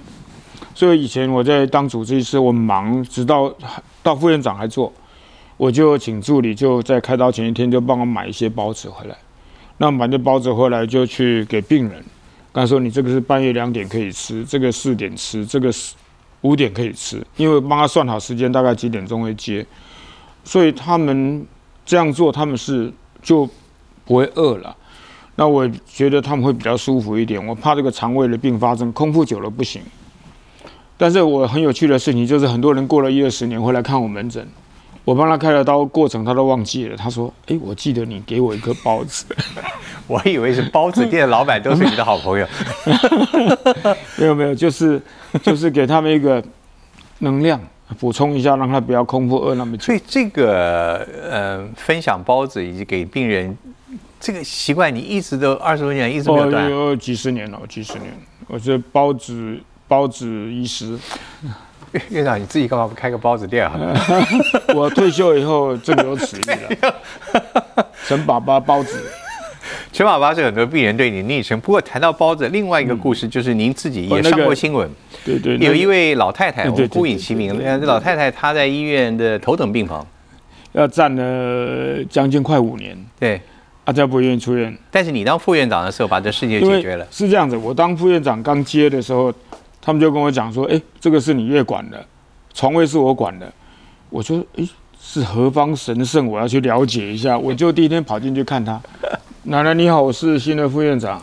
[0.78, 3.52] 所以以前我在当主治医师，我忙，直到
[4.00, 4.92] 到副院长还做，
[5.56, 9.16] 我就请助理就在开刀前一天就帮我买一些包子回来。
[9.78, 12.04] 那买的包子回来就去给病人，
[12.52, 15.96] 他说你这个是半夜两点可以吃，这个四点吃，这个是
[16.42, 19.66] 五点可以吃，因为帮他算好时间，大概几点钟会接。
[20.44, 21.44] 所以他们
[21.84, 23.44] 这样做，他们是就
[24.04, 24.76] 不会饿了。
[25.34, 27.44] 那我觉得他们会比较舒服一点。
[27.44, 29.82] 我怕这个肠胃的并发症，空腹久了不行。
[31.00, 34.44] 但是我很有趣的事情就是，很多人过了一二十年会来看我门诊，
[35.04, 36.96] 我帮他开了刀，过程他都忘记了。
[36.96, 39.24] 他说：“哎，我记得你给我一个包子。
[40.08, 42.46] ”我以为是包子店的老板都是你的好朋友。
[44.18, 45.00] 没有没有，就是
[45.40, 46.42] 就是给他们一个
[47.20, 47.60] 能量
[48.00, 49.84] 补充一下，让他不要空腹饿那么久。
[49.84, 53.56] 所以这个呃，分享包子以及给病人
[54.18, 56.68] 这个习惯，你一直都二十多年一直没有断。
[56.68, 58.12] 有几十年了，几十年。
[58.48, 59.60] 我觉得包子。
[59.88, 60.98] 包子医师，
[62.10, 63.74] 院长，你自己干嘛不开个包子店啊？
[64.76, 66.94] 我退休以后正有此意了。
[68.06, 69.10] 陈爸爸包子，
[69.90, 71.58] 陈爸爸是很多病人对你昵称。
[71.60, 74.86] 不过谈到包子，另外一个故事就是您自己也上过新闻。
[75.24, 77.58] 对对，有一位老太太，我孤影其名。
[77.58, 80.06] 呃，老太太她在医院的头等病房，
[80.72, 82.94] 要站了将近快五年。
[83.18, 83.40] 对。
[83.86, 84.76] 大家不愿意出院。
[84.90, 87.06] 但是你当副院长的时候，把这事情解决了。
[87.10, 89.32] 是这样子，我当副院长刚接的时候。
[89.80, 92.04] 他们就跟我讲说：“哎，这个是你越管的，
[92.52, 93.50] 床位是我管的。”
[94.10, 94.68] 我说：“哎，
[95.00, 96.26] 是何方神圣？
[96.26, 98.80] 我要去了解一下。”我就第一天跑进去看他。
[99.44, 101.22] 奶奶你好，我是新的副院长。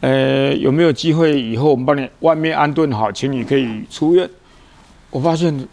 [0.00, 4.28] 呃，有没有机会以后我们帮你外面安顿好，请你可以出院？
[5.10, 5.68] 我发现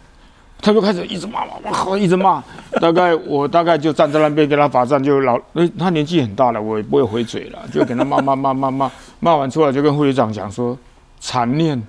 [0.62, 2.44] 他就开始一直骂骂骂，一直骂。
[2.80, 5.40] 大概我大概就站在那边跟他罚站，就老，
[5.80, 8.92] 他年纪很大了，我也不会回嘴了，就给他骂骂骂骂骂。
[9.20, 10.78] 骂完出来就跟护理长讲说
[11.20, 11.82] ：“残念。”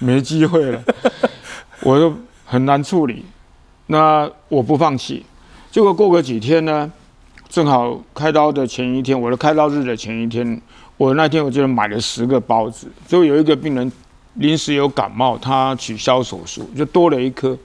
[0.00, 0.82] 没机会了，
[1.84, 2.12] 我就
[2.44, 3.24] 很难处理。
[3.86, 5.24] 那我不放弃。
[5.70, 6.90] 结果过个几天呢，
[7.48, 10.60] 正好开刀的前一天，我的开刀日的前一天，
[10.96, 12.90] 我那天我就买了十个包子。
[13.06, 13.92] 就有一个病人
[14.34, 17.56] 临时有感冒，他取消手术，就多了一颗。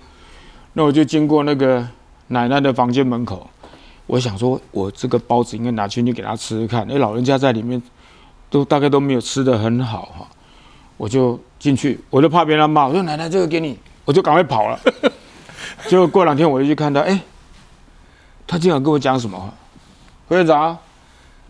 [0.73, 1.87] 那我就经过那个
[2.27, 3.49] 奶奶的房间门口，
[4.07, 6.85] 我想说，我这个包子应该拿进去给他吃吃看。
[6.91, 7.81] 哎，老人家在里面
[8.49, 10.27] 都大概都没有吃的很好哈。
[10.97, 14.79] 我就进去，我就怕别人骂，我说奶奶这个给你，我就赶快跑了。
[15.87, 17.19] 结果过两天我就去看他，哎，
[18.47, 19.53] 他竟然跟我讲什么话？
[20.27, 20.77] 副院长，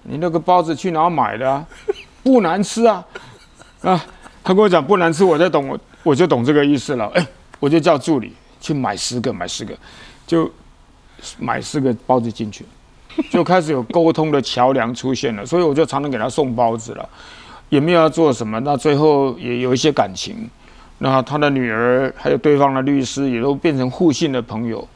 [0.03, 1.65] 你那个包子去哪买的啊？
[2.23, 3.05] 不难吃啊！
[3.81, 4.05] 啊，
[4.43, 7.05] 他跟我讲不难吃，我才懂，我我就懂这个意思了。
[7.13, 7.25] 哎，
[7.59, 9.77] 我就叫助理去买十个，买十个，
[10.25, 10.51] 就
[11.37, 12.65] 买四个包子进去，
[13.29, 15.45] 就开始有沟通的桥梁出现了。
[15.45, 17.09] 所以我就常常给他送包子了，
[17.75, 18.59] 也没有要做什么。
[18.61, 20.49] 那最后也有一些感情，
[20.99, 24.87] 那他的女儿还有对方的律师也都变成互信的朋友。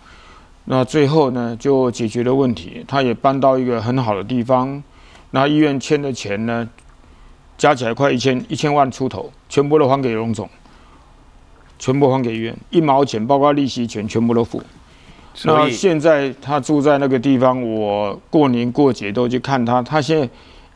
[0.65, 2.85] 那最后呢，就解决了问题。
[2.87, 4.81] 他也搬到一个很好的地方。
[5.31, 6.67] 那医院欠的钱呢，
[7.57, 10.49] 加起来快一千一千万出头，全部都还给荣总，
[11.77, 14.63] 全部还给医院，一毛钱，包括利息钱，全部都付。
[15.43, 19.81] 那现在他住在那个地方，我过年过节都去看他。
[19.81, 20.29] 他现在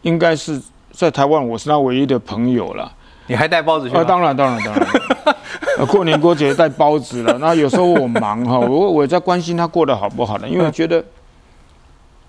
[0.04, 0.62] 应该是
[0.94, 2.90] 在台湾，我是他唯一的朋友了。
[3.28, 3.96] 你还带包子去？
[3.98, 4.88] 啊，当然，当然，当然。
[5.88, 10.48] 过年过节带包子了，那有时候我忙哈，我我在关心他过得好不好呢？
[10.48, 11.04] 因为觉得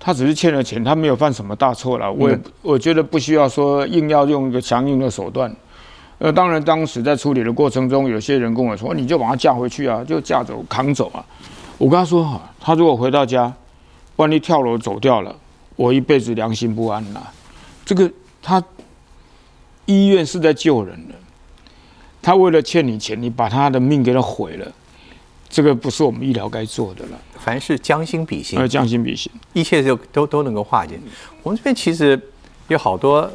[0.00, 2.10] 他只是欠了钱，他没有犯什么大错了。
[2.10, 5.54] 我也我觉得不需要说硬要用一个强硬的手段。
[6.18, 11.22] 呃，当然当时在处理的过程中，有些人跟我说，你就把他嫁回去啊，就嫁走扛走啊。
[11.76, 13.52] 我跟他说哈，他如果回到家，
[14.16, 15.34] 万一跳楼走掉了，
[15.76, 17.20] 我一辈子良心不安呐。
[17.84, 18.10] 这个
[18.44, 18.62] 他
[19.86, 21.14] 医院是在救人的。
[22.22, 24.72] 他为了欠你钱，你把他的命给他毁了，
[25.48, 27.20] 这个不是我们医疗该做的了。
[27.38, 30.98] 凡是将心比心，呃，将心比心，一切就都都能够化解。
[31.42, 32.18] 我们这边其实
[32.68, 33.30] 有好多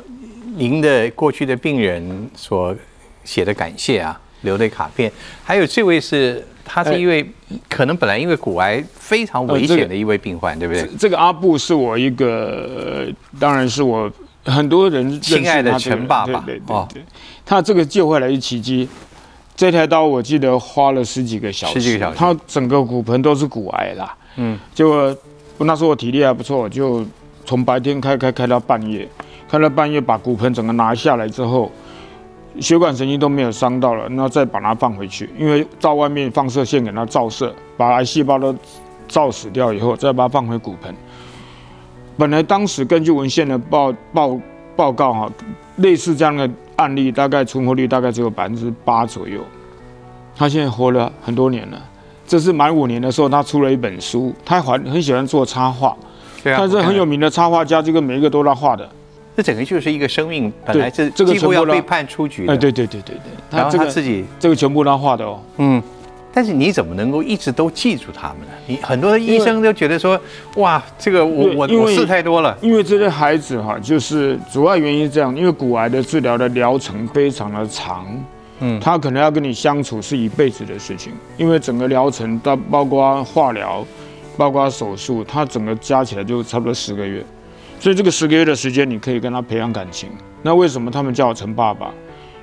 [0.55, 2.75] 您的过去的病人所
[3.23, 5.11] 写的感谢啊，留的卡片，
[5.43, 7.23] 还有这位是他是一位
[7.69, 10.89] 可能本来因为骨癌非常危险的一位病患，对不对？
[10.97, 13.07] 这个阿布是我一个，
[13.39, 14.11] 当然是我。
[14.45, 17.03] 很多人亲爱的陈爸爸，对对对，
[17.45, 18.87] 他这个救回来一奇迹。
[19.55, 24.15] 这台刀我记得花了十几个小时，十几个小时，他整个骨盆都是骨癌啦。
[24.37, 25.13] 嗯，结果
[25.57, 27.05] 那时候我体力还不错，就
[27.43, 29.05] 从白天开开开到半夜，
[29.49, 31.69] 开到半夜把骨盆整个拿下来之后，
[32.61, 38.55] 血管神经都没有伤到了，那再把它放回去，因为到外面放射线给它照射，把癌细胞都
[39.09, 40.95] 照死掉以后，再把它放回骨盆。
[42.19, 44.37] 本来当时根据文献的报报
[44.75, 45.31] 报告哈，
[45.77, 49.39] 类似这样的案例，大概存活率大概只有百分之八左右。
[50.35, 51.81] 他现在活了很多年了，
[52.27, 55.95] 这是满五年的时候，他出了一本书，他还很喜欢做插画，
[56.43, 58.87] 对啊，他是很有名的插画家，这个每一个都他画的。
[59.37, 62.51] 这整个就是一个生命，本来是几乎要被判出局的。
[62.51, 65.81] 哎，对对对对对，然后他自己这个全部他画的哦，嗯。
[66.31, 68.53] 但是你怎么能够一直都记住他们呢？
[68.67, 70.19] 你很多的医生都觉得说，
[70.57, 72.55] 哇，这个我我我事太多了。
[72.61, 78.05] 因为这些孩子哈，就是主要原因是这样，因为骨癌的治疗的疗程非常的长，
[78.59, 83.83] 嗯，他可能要跟你相处是一辈子的事情，因为整个疗程到包括化疗，
[84.37, 87.25] 包括手术，他整个加起来就差不多十个月，
[87.79, 90.09] 所以这个十个月的时间，你可以跟他培养感情。
[90.43, 91.91] 那为什么他们叫我陈爸爸？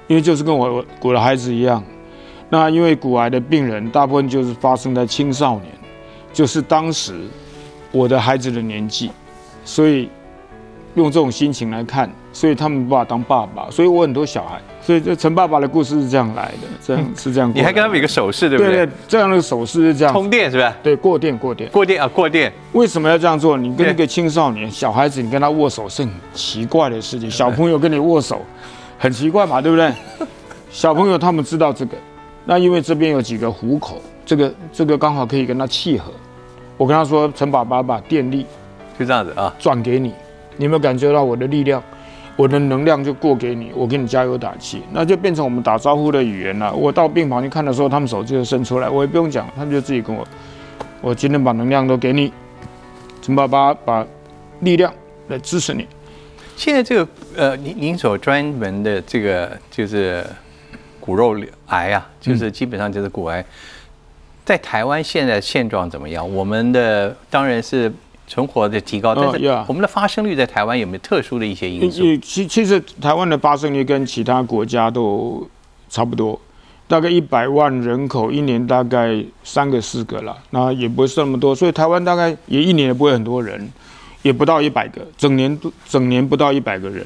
[0.08, 1.82] 因为就是跟我我的孩子一样。
[2.48, 5.66] 那因为骨癌的病人大部分就是发生在青少年，
[6.32, 7.14] 就是当时
[7.90, 9.10] 我的孩子的年纪，
[9.64, 10.08] 所以
[10.94, 17.50] 用这种心情来看，所以他们把我当爸爸，所以我很多小孩，所以这陈爸爸的故事是这样来的，这样是这样。
[17.52, 18.86] 你还跟他们一个手势，对不对？
[18.86, 20.14] 对，这样的手势是这样。
[20.14, 20.72] 通电是不是？
[20.84, 22.52] 对，过电过电过电啊，过电。
[22.72, 23.56] 为什么要这样做？
[23.56, 27.28] 你跟一个青少年小孩子，你跟他握手是很奇怪的事情。
[27.28, 28.40] 小朋友跟你握手，
[28.98, 29.92] 很奇怪嘛，对不对？
[30.70, 31.96] 小朋友他们知道这个。
[32.48, 36.12] 那因为这边有几个虎口，这个这个刚好可以跟他契合。
[36.76, 38.46] 我跟他说：“陈爸爸把电力
[38.96, 40.14] 就这样子啊，转给你，
[40.56, 41.82] 你有没有感觉到我的力量？
[42.36, 46.72] 我的能量就过给你，我给你加油打气，那就变成我们打招呼的语言了。
[46.72, 50.24] 我到病房去看的时候，他们手就伸出来，我也不用讲，他们就自己跟我，
[51.00, 52.32] 我今天把能量都给你，
[53.22, 54.06] 陈爸爸把
[54.60, 54.92] 力量
[55.26, 55.84] 来支持你。
[56.56, 60.24] 现在这个呃，您您所专门的这个就是。
[60.98, 61.34] 骨肉
[61.66, 63.44] 癌啊，就是基本上就是骨癌，
[64.44, 66.34] 在台湾现在现状怎么样？
[66.34, 67.92] 我们的当然是
[68.26, 72.02] 存活的提高，但是我们的发生率在台湾有没有特殊的一些因素？
[72.22, 75.48] 其其实台湾的发生率跟其他国家都
[75.88, 76.40] 差不多，
[76.88, 83.68] 大概一百万人口一年大概三个四个了，那也不会是那么多，所以台湾大概也一年也不会很多人，
[84.22, 87.04] 也不到一百个，整年整年不到一百个人。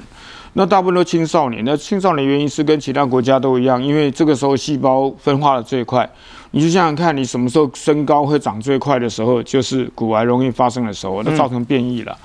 [0.55, 6.09] 那大部分都青少年，那青少年原因是跟其他国家都一样，因为这个时候细胞分化的最快。
[6.51, 12.19] 你就想想看，你什么时候身高会长最快的时候，就是骨癌容易发生的时候，那造成变异了。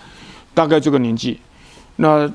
[0.56, 1.40] 大概这个年纪，
[1.98, 2.32] 那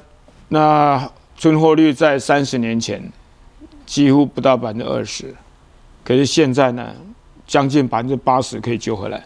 [0.49, 3.03] 那存活率在三十年前
[3.85, 5.35] 几乎不到百分之二十，
[6.05, 6.95] 可是现在呢，
[7.49, 9.25] 将近百分之八十可以救回来。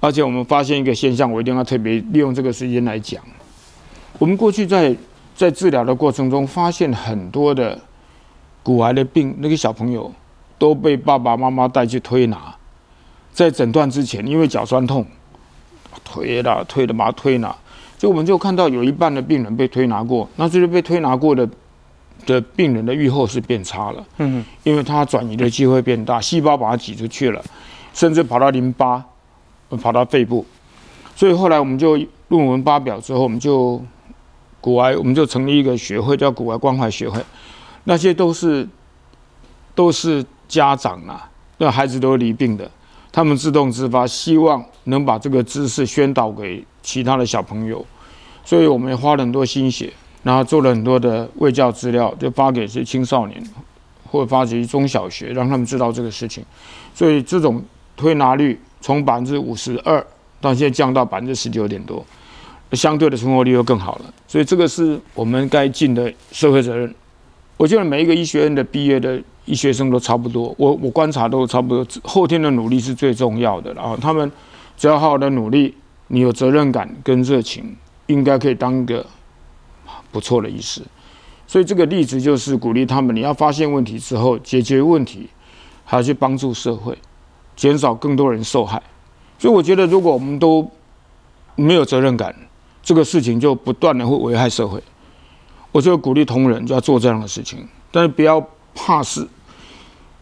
[0.00, 3.22] 而且我们发现一个现象，我一定要特别利用这个时间来讲。
[4.18, 4.94] 我们过去在
[5.36, 7.78] 在治疗的过程中，发现很多的
[8.62, 10.10] 骨癌的病，那个小朋友
[10.58, 12.54] 都被爸爸妈妈带去推拿，
[13.32, 15.06] 在诊断之前，因为脚酸痛，
[16.02, 17.54] 推了推了把他推拿，
[17.98, 21.46] 就我们就看到有一半的病人被推拿过，那就是被推拿过的
[22.24, 27.44] 的病人的预后是变差了，嗯，因为他转移的机会变大，细胞把它挤出去了，
[27.92, 29.04] 甚至跑到淋巴，
[29.82, 30.46] 跑到肺部，
[31.14, 31.94] 所以后来我们就
[32.28, 33.80] 论文发表之后，我们就
[34.66, 37.24] 骨癌，我们就成立一个学会，叫骨癌关怀学会，
[37.84, 38.68] 那些都是
[39.76, 42.68] 都是家长啊，那孩子都是离病的，
[43.12, 47.86] 他们自动自发，希望能把这个知识宣导给其他的小朋友，
[48.44, 49.92] 所以我们花了很多心血，
[50.24, 53.40] 然后做了很多的卫教资料，就发给一些青少年，
[54.10, 56.44] 或者发给中小学，让他们知道这个事情，
[56.92, 57.62] 所以这种
[57.96, 60.04] 推拿率从百分之五十二
[60.40, 62.04] 到现在降到百分之十九点多。
[62.72, 66.92] 相对的存活率又更好了，所以这个是我们该尽的社会责任。
[67.56, 71.86] 我觉得每一个医学院的毕业的医学生都差不多，我我观察都差不多。
[72.02, 74.30] 后天的努力是最重要的，然后他们
[74.76, 75.74] 只要好好的努力，
[76.08, 77.76] 你有责任感跟热情，
[78.06, 79.06] 应该可以当个
[80.10, 80.82] 不错的医师。
[81.46, 85.28] 所以这个例子就是鼓励他们，你要发现问题之后解决问题，
[85.84, 86.98] 还要去帮助社会，
[87.54, 88.82] 减少更多人受害。
[89.38, 90.68] 所以我觉得，如果我们都
[91.54, 92.34] 没有责任感，
[92.86, 94.80] 这个事情就不断的会危害社会，
[95.72, 98.40] 我就鼓励同仁就要做这样的事情，但是不要
[98.76, 99.26] 怕事，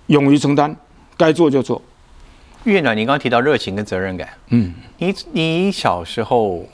[0.06, 0.74] 勇于承担，
[1.14, 1.82] 该做就做。
[2.62, 6.66] 院长，您刚刚提到热情跟责任感，嗯，你你小时候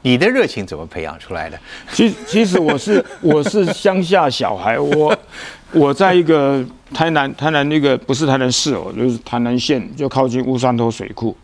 [0.00, 1.60] 你的热情怎么培养出来的？
[1.92, 5.14] 其其实我是我是乡下小孩，我
[5.74, 11.36] 我在一个台南台南那个不是台南市哦，就是台南县，就靠近乌山头水库。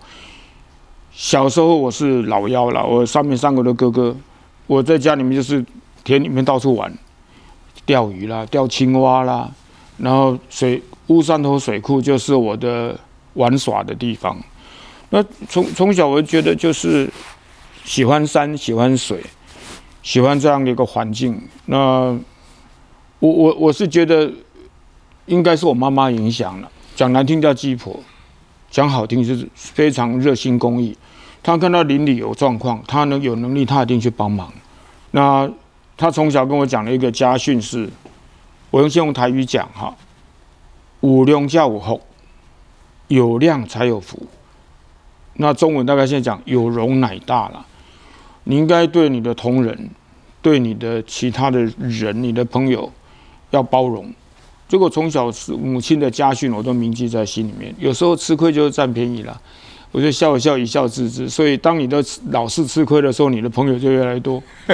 [1.13, 4.17] 小时候我是老幺了，我上面三个的哥哥，
[4.67, 5.65] 我在家里面就是
[6.03, 6.93] 田里面到处玩，
[7.85, 9.51] 钓鱼啦，钓青蛙啦，
[9.99, 12.99] 然后水乌山头水库就是我的
[13.35, 14.37] 玩耍的地方。
[15.11, 17.09] 那从从小我就觉得就是
[17.85, 19.23] 喜欢山，喜欢水，
[20.03, 21.39] 喜欢这样的一个环境。
[21.67, 22.19] 那
[23.19, 24.33] 我我我是觉得
[25.27, 28.01] 应该是我妈妈影响了，讲难听叫鸡婆。
[28.73, 30.97] 讲好听就是非常热心公益，
[31.43, 34.51] 他看到邻里有状况，他能有能力，他一定去帮忙。
[35.11, 35.49] 那
[35.95, 37.87] 他从小跟我讲了一个家训是，
[38.71, 39.95] 我用先用台语讲哈，
[41.03, 42.01] 五量叫五后，
[43.09, 44.27] 有量才有福。
[45.35, 47.67] 那中文大概现在讲有容乃大了，
[48.45, 49.91] 你应该对你的同仁，
[50.41, 52.91] 对你的其他的人，你的朋友
[53.51, 54.11] 要包容。
[54.73, 57.75] 结果从小是母亲的家训，我都铭记在心里面。
[57.79, 59.39] 有时候吃亏就是占便宜了，
[59.91, 61.29] 我就笑一笑，一笑置之。
[61.29, 64.43] 所以当你的老是吃亏的时候，你的朋友就越来越多。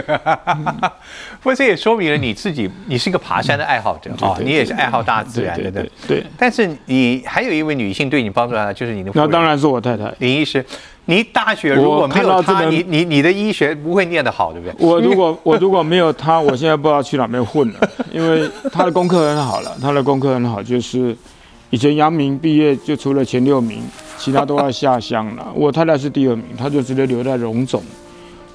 [1.42, 6.24] 不过这也说明了你自己，你是一个爬山的爱好者啊，你也是爱好大自然的，对对。
[6.38, 9.10] 但是你还有一位女性对你帮助很大，就是你的。
[9.16, 10.64] 那当然是我太太林医师。
[11.10, 14.86] 你大学如果没有他，你你你的医学不会念得好，对不对？
[14.86, 17.90] 我如果 我如果没有他，我现在不知道去哪边混了。
[18.12, 21.16] 因为他的功课很好了， 他的功课很好，就是
[21.70, 23.80] 以前阳明毕业就除了前六名，
[24.18, 25.48] 其他都要下乡了。
[25.56, 27.82] 我太太是第二名，他就直接留在荣总。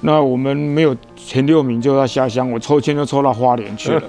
[0.02, 4.02] 那我们没有前六名就要下乡，我抽签就抽到花莲去了。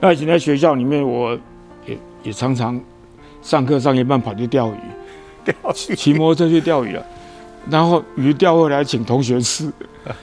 [0.00, 1.32] 那以前在学校里面，我
[1.86, 2.78] 也也常常
[3.40, 4.76] 上课上一半跑去钓鱼。
[5.94, 7.02] 骑摩托车去钓鱼了，
[7.68, 9.70] 然后鱼钓回来请同学吃，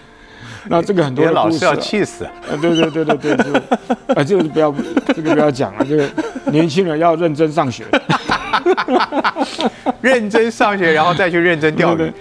[0.69, 2.31] 那这个很多老师要气死啊！
[2.61, 3.53] 对对对对对，就
[4.13, 4.73] 啊，这个不要
[5.15, 6.09] 这个不要讲了，这个
[6.51, 7.85] 年轻人要认真上学，
[10.01, 12.11] 认真上学，然后再去认真钓鱼。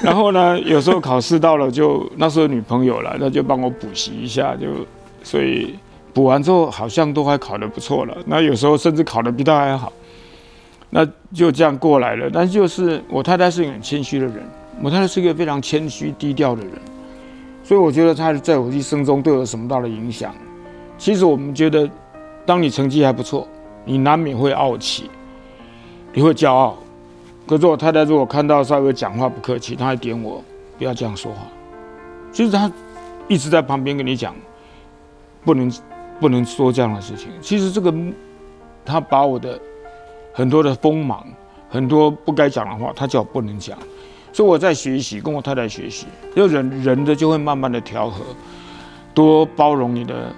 [0.00, 4.86] 然后呢，有时候考试到了，就那时候女朋友了，那就帮我补习一下，就
[5.24, 5.76] 所以
[6.12, 8.16] 补完之后好像都还考得不错了。
[8.26, 9.92] 那有时候甚至考得比他还好。
[10.88, 14.36] 那就这样过来了，但就是我太太是一个很谦虚的人，
[14.80, 16.72] 我太太是一个非常谦虚低调的人，
[17.64, 20.32] 所以我觉得她在我一生中对我有什么大的影响。
[20.96, 21.90] 其实我们觉得，
[22.46, 23.46] 当你成绩还不错，
[23.84, 25.10] 你难免会傲气，
[26.12, 26.78] 你会骄傲。
[27.46, 30.42] 可是我太太如果看到稍微讲话不客气，她还点我
[30.78, 31.40] 不要这样说话。
[32.32, 32.70] 其实她
[33.28, 34.34] 一直在旁边跟你讲，
[35.44, 35.70] 不能
[36.20, 37.28] 不能说这样的事情。
[37.40, 37.92] 其实这个
[38.84, 39.60] 她把我的。
[40.36, 41.26] 很多的锋芒，
[41.70, 43.74] 很多不该讲的话，他叫我不能讲，
[44.34, 48.22] 所以我在学习，跟我太太学习，就人人的就会慢慢的调和，
[49.14, 50.30] 多包容你的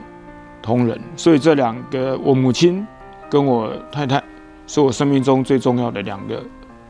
[0.62, 0.96] 同仁。
[1.16, 2.86] 所以这两个，我母亲
[3.28, 4.22] 跟我太太，
[4.68, 6.40] 是我生命中最重要的两个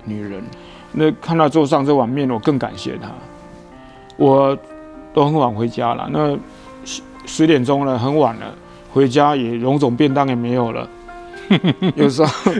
[0.04, 0.44] 女人。
[0.92, 3.08] 那看到桌上这碗面，我更感谢她。
[4.18, 4.54] 我
[5.14, 6.06] 都很晚回家了。
[6.12, 6.36] 那
[6.84, 8.54] 十十点钟了，很晚了，
[8.92, 10.86] 回家也荣总便当也没有了。
[11.96, 12.52] 有时候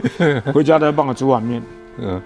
[0.53, 1.61] 回家都要帮我煮碗面。
[1.97, 2.21] 嗯，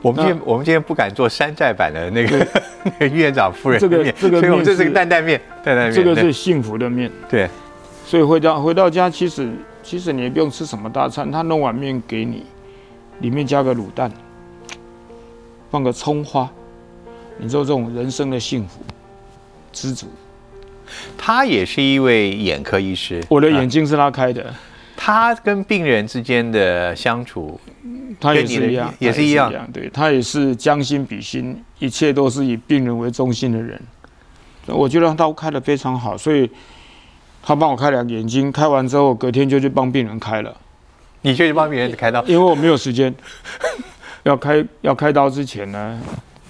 [0.00, 2.46] 我们今天我们今天不敢做山寨版的那个
[2.84, 5.92] 那个院长夫人这个面，这个所以我们这是个担担面，担担面。
[5.92, 7.10] 这个对是幸福的面。
[7.28, 7.48] 对，
[8.04, 9.50] 所以回家回到家，其实
[9.82, 12.44] 其实你也不用吃什么大餐，他弄碗面给你，
[13.20, 14.10] 里面加个卤蛋，
[15.70, 16.48] 放个葱花，
[17.38, 18.80] 你知道这种人生的幸福，
[19.72, 20.06] 知足。
[21.16, 24.52] 他也是一位眼科医师，我的啊眼睛是他开的，
[25.04, 27.60] 他跟病人之间的相处，
[28.20, 33.82] 他也是一样，也是一样对他也是将心比心，一切都是以病人为中心的人。
[34.68, 36.48] 我觉得他开的非常好，所以
[37.42, 40.56] 他帮我开两个眼睛，开完之后隔天就去帮病人开了。
[41.22, 43.12] 你就去帮病人开刀，因为我没有时间，
[44.22, 46.00] 要开要开刀之前呢，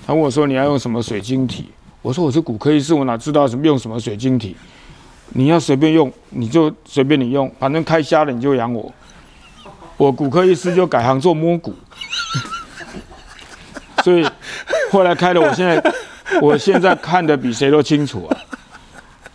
[0.06, 1.70] 他问我说你要用什么水晶体？
[2.02, 4.54] 我说我是骨科医师，我哪知道什么用什么水晶体？
[5.34, 8.92] 你要随便用你就随便你用，反正开瞎了你就养我。
[9.96, 11.74] 我骨科医师就改行做摸骨，
[14.02, 14.26] 所以
[14.90, 15.82] 后来开了，我现在
[16.40, 18.36] 我现在看的比谁都清楚啊！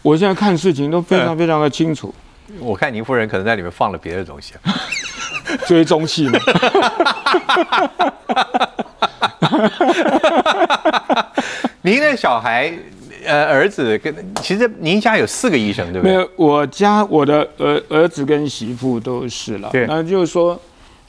[0.01, 2.13] 我现在看事情都非常非常的清楚，
[2.59, 4.53] 我看您夫人可能在里面放了别的东西。
[5.65, 6.39] 追踪器嘛。
[11.83, 12.71] 您的小孩，
[13.25, 16.15] 呃，儿子跟其实您家有四个医生，对不对？
[16.15, 19.69] 没有，我家我的儿儿子跟媳妇都是了。
[19.71, 20.59] 对那就是说，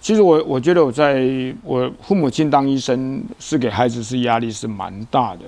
[0.01, 1.25] 其实我我觉得我在
[1.63, 5.41] 我父母亲当医生是给孩子是压力是蛮大的。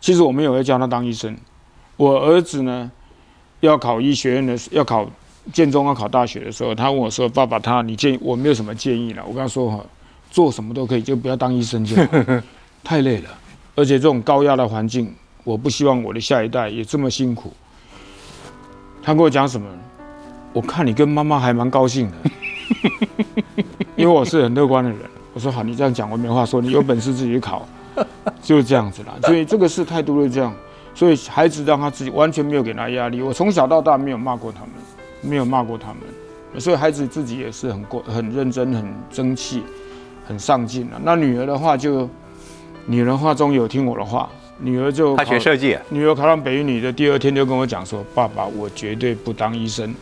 [0.00, 1.36] 其实我没有要教他当医生，
[1.96, 2.90] 我儿子呢
[3.60, 5.08] 要考医学院的，要考
[5.52, 9.84] 建中要考大学的时候，他问我说：“爸爸他，你建议我没有什么建议了。”我跟他说：“哈，
[10.30, 12.42] 做什么都可以，就不要当医生就好，
[12.82, 13.28] 太累了，
[13.80, 15.10] 而且这种高压的环境，
[15.42, 17.50] 我不希望我的下一代也这么辛苦。”
[19.02, 19.66] 他跟我讲什么？
[20.52, 22.16] 我看你跟妈妈还蛮高兴的，
[23.96, 24.98] 因为我是很乐观的人。
[25.32, 27.66] 我说好，你这样讲我没话说，你有本事自己考，
[28.42, 29.14] 就是这样子啦。
[29.22, 30.52] 所以这个事态度是这样，
[30.94, 33.22] 所以孩子让他自己完全没有给他压力。
[33.22, 34.70] 我从小到大没有骂过他们，
[35.22, 39.62] 没有骂过他们，所以孩子自己也是很过很认真、很争气、
[40.26, 40.96] 很上进的。
[41.02, 42.10] 那女儿的话就，
[42.86, 44.28] 女人话中有听我的话，
[44.58, 49.94] 女儿就她学设计，女儿考上北一女的第二天就跟我讲说：“爸爸，我绝对不当医生。”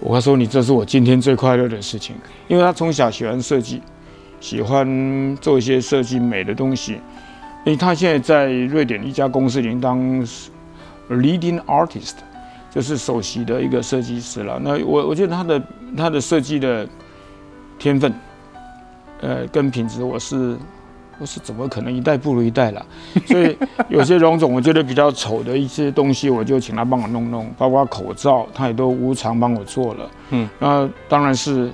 [0.00, 2.16] 我说：“你这是我今天最快乐的事情，
[2.48, 3.80] 因为她从小喜欢设计，
[4.40, 6.94] 喜欢做一些设计美的东西。
[7.64, 10.00] 因为她现在在瑞典一家公司已经当
[11.08, 12.14] leading artist，
[12.72, 14.58] 就是首席的一个设计师了。
[14.60, 15.62] 那我我觉得她的
[15.96, 16.84] 她的设计的
[17.78, 18.12] 天分，
[19.20, 20.56] 呃，跟品质我是
[21.18, 22.84] 我是怎么可能一代不如一代了？
[23.26, 23.56] 所以
[23.88, 30.10] 有些荣总我觉得比较丑的一些东西，我就请他帮我弄弄，包括口罩，他也都无偿帮我做了。
[30.30, 31.70] 嗯，那当然是，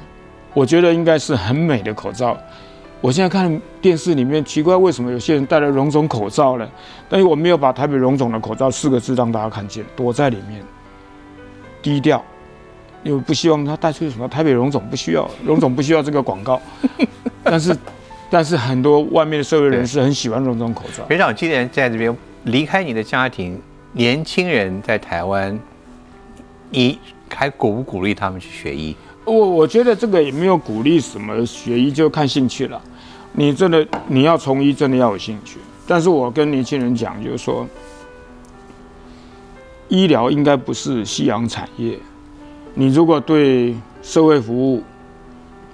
[0.52, 2.36] 我觉得应该是很美的口罩。
[3.00, 6.68] 我现在看电视里面，奇怪为什么有些人戴了荣总口罩呢？
[7.08, 10.60] 但是我没有把台北荣总的口罩四个字让大家看见，躲在里面，
[11.80, 12.20] 低调，
[13.04, 16.60] 因为不希望他带出什么台北荣总不需要，荣总不需要这个广告。
[17.44, 17.74] 但是，
[18.30, 21.06] 但是很多外面的社会人士很喜欢用这种口罩。
[21.08, 22.14] 学长今年在这边
[22.44, 23.60] 离开你的家庭，
[23.92, 25.58] 年轻人在台湾，
[26.70, 26.98] 你
[27.28, 28.94] 还鼓不鼓励他们去学医？
[29.24, 32.80] 我我觉得这个也没有鼓励什么学医，就看兴趣了。
[33.32, 35.58] 你真的你要从医，真的要有兴趣。
[35.86, 37.66] 但是我跟年轻人讲，就是说，
[39.88, 41.98] 医疗应该不是夕阳产业。
[42.74, 44.82] 你如果对社会服务、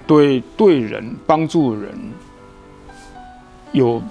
[0.07, 1.91] 对对人帮助人
[3.71, 4.01] 有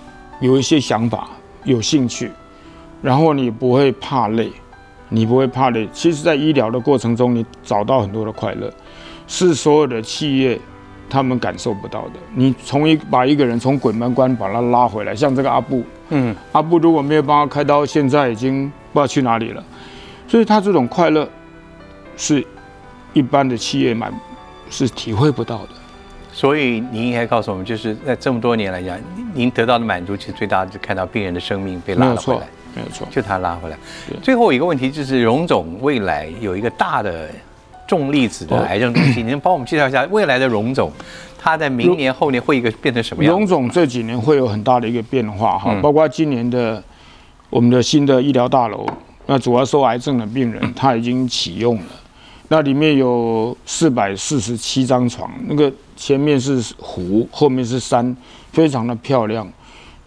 [0.40, 1.28] 有一些想法、
[1.64, 2.30] 有兴趣，
[3.02, 4.50] 然后你不会怕累，
[5.08, 5.88] 你不会怕累。
[5.92, 8.72] 其实，在医疗的过程中，你找到很多的快乐。
[9.26, 10.60] 是所有的企业
[11.08, 12.12] 他们感受不到的。
[12.34, 19.64] 你从一把一个人从鬼门关把他拉回来，像这个阿布，嗯，阿布如果没有帮他开刀，现在已经不知道去哪里了。
[20.28, 21.26] 所以他这种快乐
[22.18, 22.46] 是
[23.14, 24.12] 一般的企业买
[24.68, 25.68] 是体会不到的。
[26.36, 28.98] 所以您应该告诉我们，就是在这么多年来讲，
[29.32, 33.06] 您得到的满足，其实最大的就看到病人的生命被没有错拉了回来，，没有错。
[33.08, 33.78] 就他拉回来
[34.08, 34.18] 对。
[34.20, 37.28] 最后一个问题就是，荣总未来有一个大的
[37.86, 40.90] 重粒子的哦癌症中心，您帮我们介绍一下未来的荣总，
[41.38, 43.32] 他在明年后年会一个变成什么样？
[43.32, 46.82] 荣总这几年会有很大的一个变化哈，嗯包括今年的
[47.48, 48.84] 我们的新的医疗大楼，
[49.26, 51.84] 那主要受癌症的病人他已经启用了，
[52.48, 58.16] 那里面有四百四十七张床，那个前面是湖，后面是山，
[58.52, 59.50] 非常的漂亮。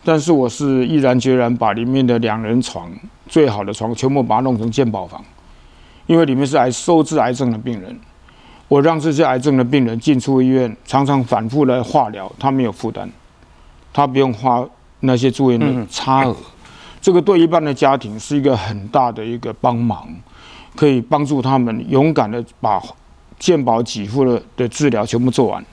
[0.03, 2.89] 但是我是毅然决然把里面的两人床
[3.27, 5.21] 最好的床，全部把它弄成健保房，
[6.05, 7.99] 因为里面是癌收治癌症的病人。
[8.69, 13.09] 我让这些癌症的病人进出医院，常常反复来化疗，他没有负担，
[13.91, 14.65] 他不用花
[14.99, 16.35] 那些住院的差额。
[17.01, 20.07] 这个对一般的家庭是一个很大的一个帮忙，
[20.77, 22.81] 可以帮助他们勇敢的把
[23.37, 25.65] 健保给付的的治疗全部做完，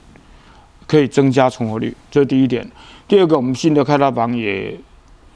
[0.85, 1.95] 可以增加存活率。
[2.11, 2.69] 这是第一点。
[3.07, 4.75] 第二个，我们新的开刀房也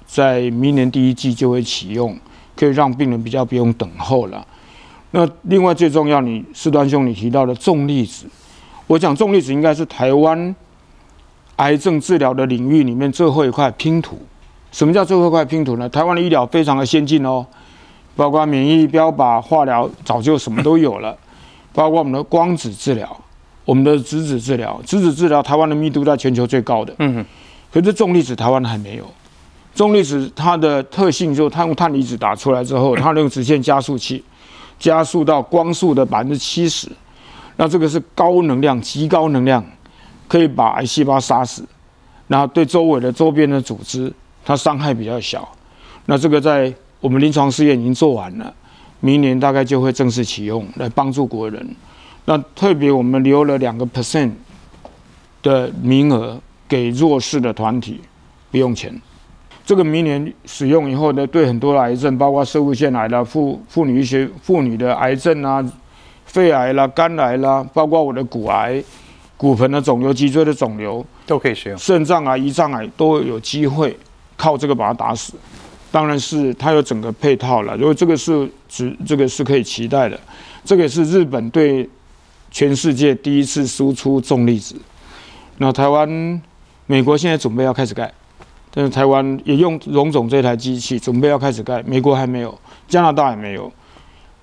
[0.05, 2.17] 在明年第一季就会启用，
[2.55, 4.45] 可以让病人比较不用等候了。
[5.11, 8.25] 那另外最重要，你四端兄你提到的重粒子，
[8.87, 10.55] 我讲重粒子应该是台湾
[11.57, 14.19] 癌症治疗的领域里面最后一块拼图。
[14.71, 15.89] 什么叫最后一块拼图呢？
[15.89, 17.45] 台湾的医疗非常的先进哦，
[18.19, 21.17] 包括免疫标靶、化疗，早就什么都有了，
[21.71, 23.17] 包括我们的光子治疗、
[23.63, 26.93] 我们的质子治疗，质子治疗台湾的密度在全球最高的。
[26.99, 27.25] 嗯哼。
[27.71, 29.05] 可是重粒子台湾还没有。
[29.73, 34.21] 重粒子它的特性就是它用碳离子打出来之后， 它用直线加速器。
[34.77, 36.89] 加速到光速的百分之七十，
[37.55, 39.63] 那这个是高能量、极高能量，
[40.27, 41.63] 可以把癌细胞杀死，
[42.27, 44.11] 然后对周围的周边的组织，
[44.43, 45.47] 它伤害比较小。
[46.05, 48.53] 那这个在我们临床试验已经做完了，
[48.99, 51.65] 明年大概就会正式启用来帮助国人。
[52.25, 54.31] 那特别我们留了两个 percent
[55.41, 58.01] 的名额给弱势的团体，
[58.51, 58.93] 不用钱。
[59.65, 65.63] 这个明年使用以后呢，对很多的癌症，包括射物腺癌啦、妇妇女一些妇女的癌症啊、
[66.25, 68.83] 肺癌啦、肝癌啦，包括我的骨癌、
[69.37, 71.77] 骨盆的肿瘤、脊椎的肿瘤都可以使用。
[71.77, 73.95] 肾脏癌、胰脏癌都有机会
[74.35, 75.33] 靠这个把它打死。
[75.91, 80.19] 当然是它有整个配套了，如果这个是指这个是可以期待的。
[80.63, 81.89] 这个是日本对
[82.51, 84.75] 全世界第一次输出重粒子。
[85.57, 86.41] 那台湾、
[86.85, 88.11] 美国现在准备要开始盖。
[88.71, 91.81] 但是台湾也用荣总这台机器，准备要开始盖。
[91.83, 92.55] 美国还没有，
[92.87, 93.71] 加拿大也没有。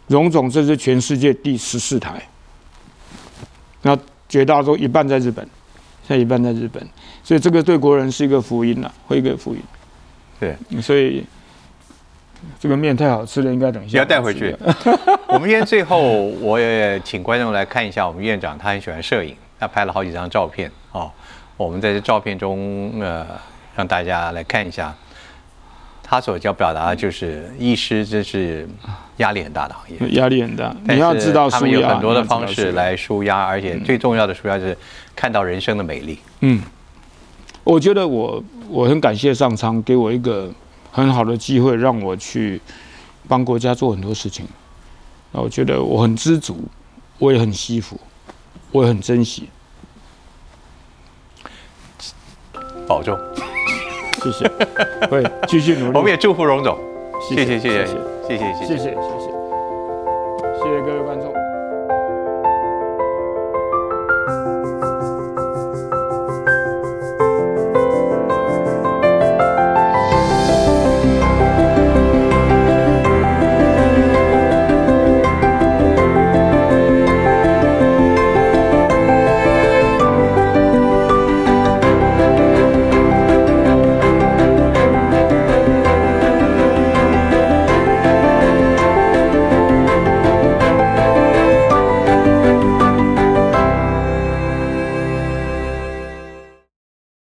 [0.09, 2.20] 荣总这是全世界第十四台，
[3.82, 3.97] 那
[4.28, 5.49] 绝大多数一半在日本，
[6.07, 6.84] 现在一半在日本，
[7.22, 9.61] 所以这个对国人是一个福音了，会一个福音。
[10.40, 11.24] 对，所以
[12.59, 14.57] 这个面太好吃了，应该等一下要带回去。
[15.28, 16.01] 我们今天最后，
[16.41, 21.11] 我也请观众来看一下我们院长，他很喜欢摄影，他拍了好几张照片哦。
[21.57, 23.26] 我们在这照片中，呃。
[23.76, 24.97] 让大家来看一下，
[26.03, 28.66] 他所要表达的就是，医师这是
[29.18, 30.74] 压力很大的行业，压力很大。
[30.89, 34.74] 你要知道，他们有很多的方式来舒压，而且最重要的舒压是
[35.14, 36.18] 看到人生的美丽。
[36.41, 36.62] 嗯，
[37.64, 40.51] 我觉得我我很感谢上苍给我一个
[40.97, 42.59] 很好的机会，让我去
[43.28, 44.49] 帮国家做很多事情。
[45.32, 46.57] 那我觉得我很知足，
[47.18, 48.01] 我也很惜福，
[48.72, 49.51] 我也很珍惜。
[52.88, 53.14] 保重。
[54.22, 54.49] 谢谢，
[55.11, 55.99] 会继续努力。
[55.99, 56.78] 我们也祝福荣总，
[57.28, 58.88] 谢谢谢谢谢谢谢谢谢谢谢谢谢
[60.62, 61.45] 谢各位观众。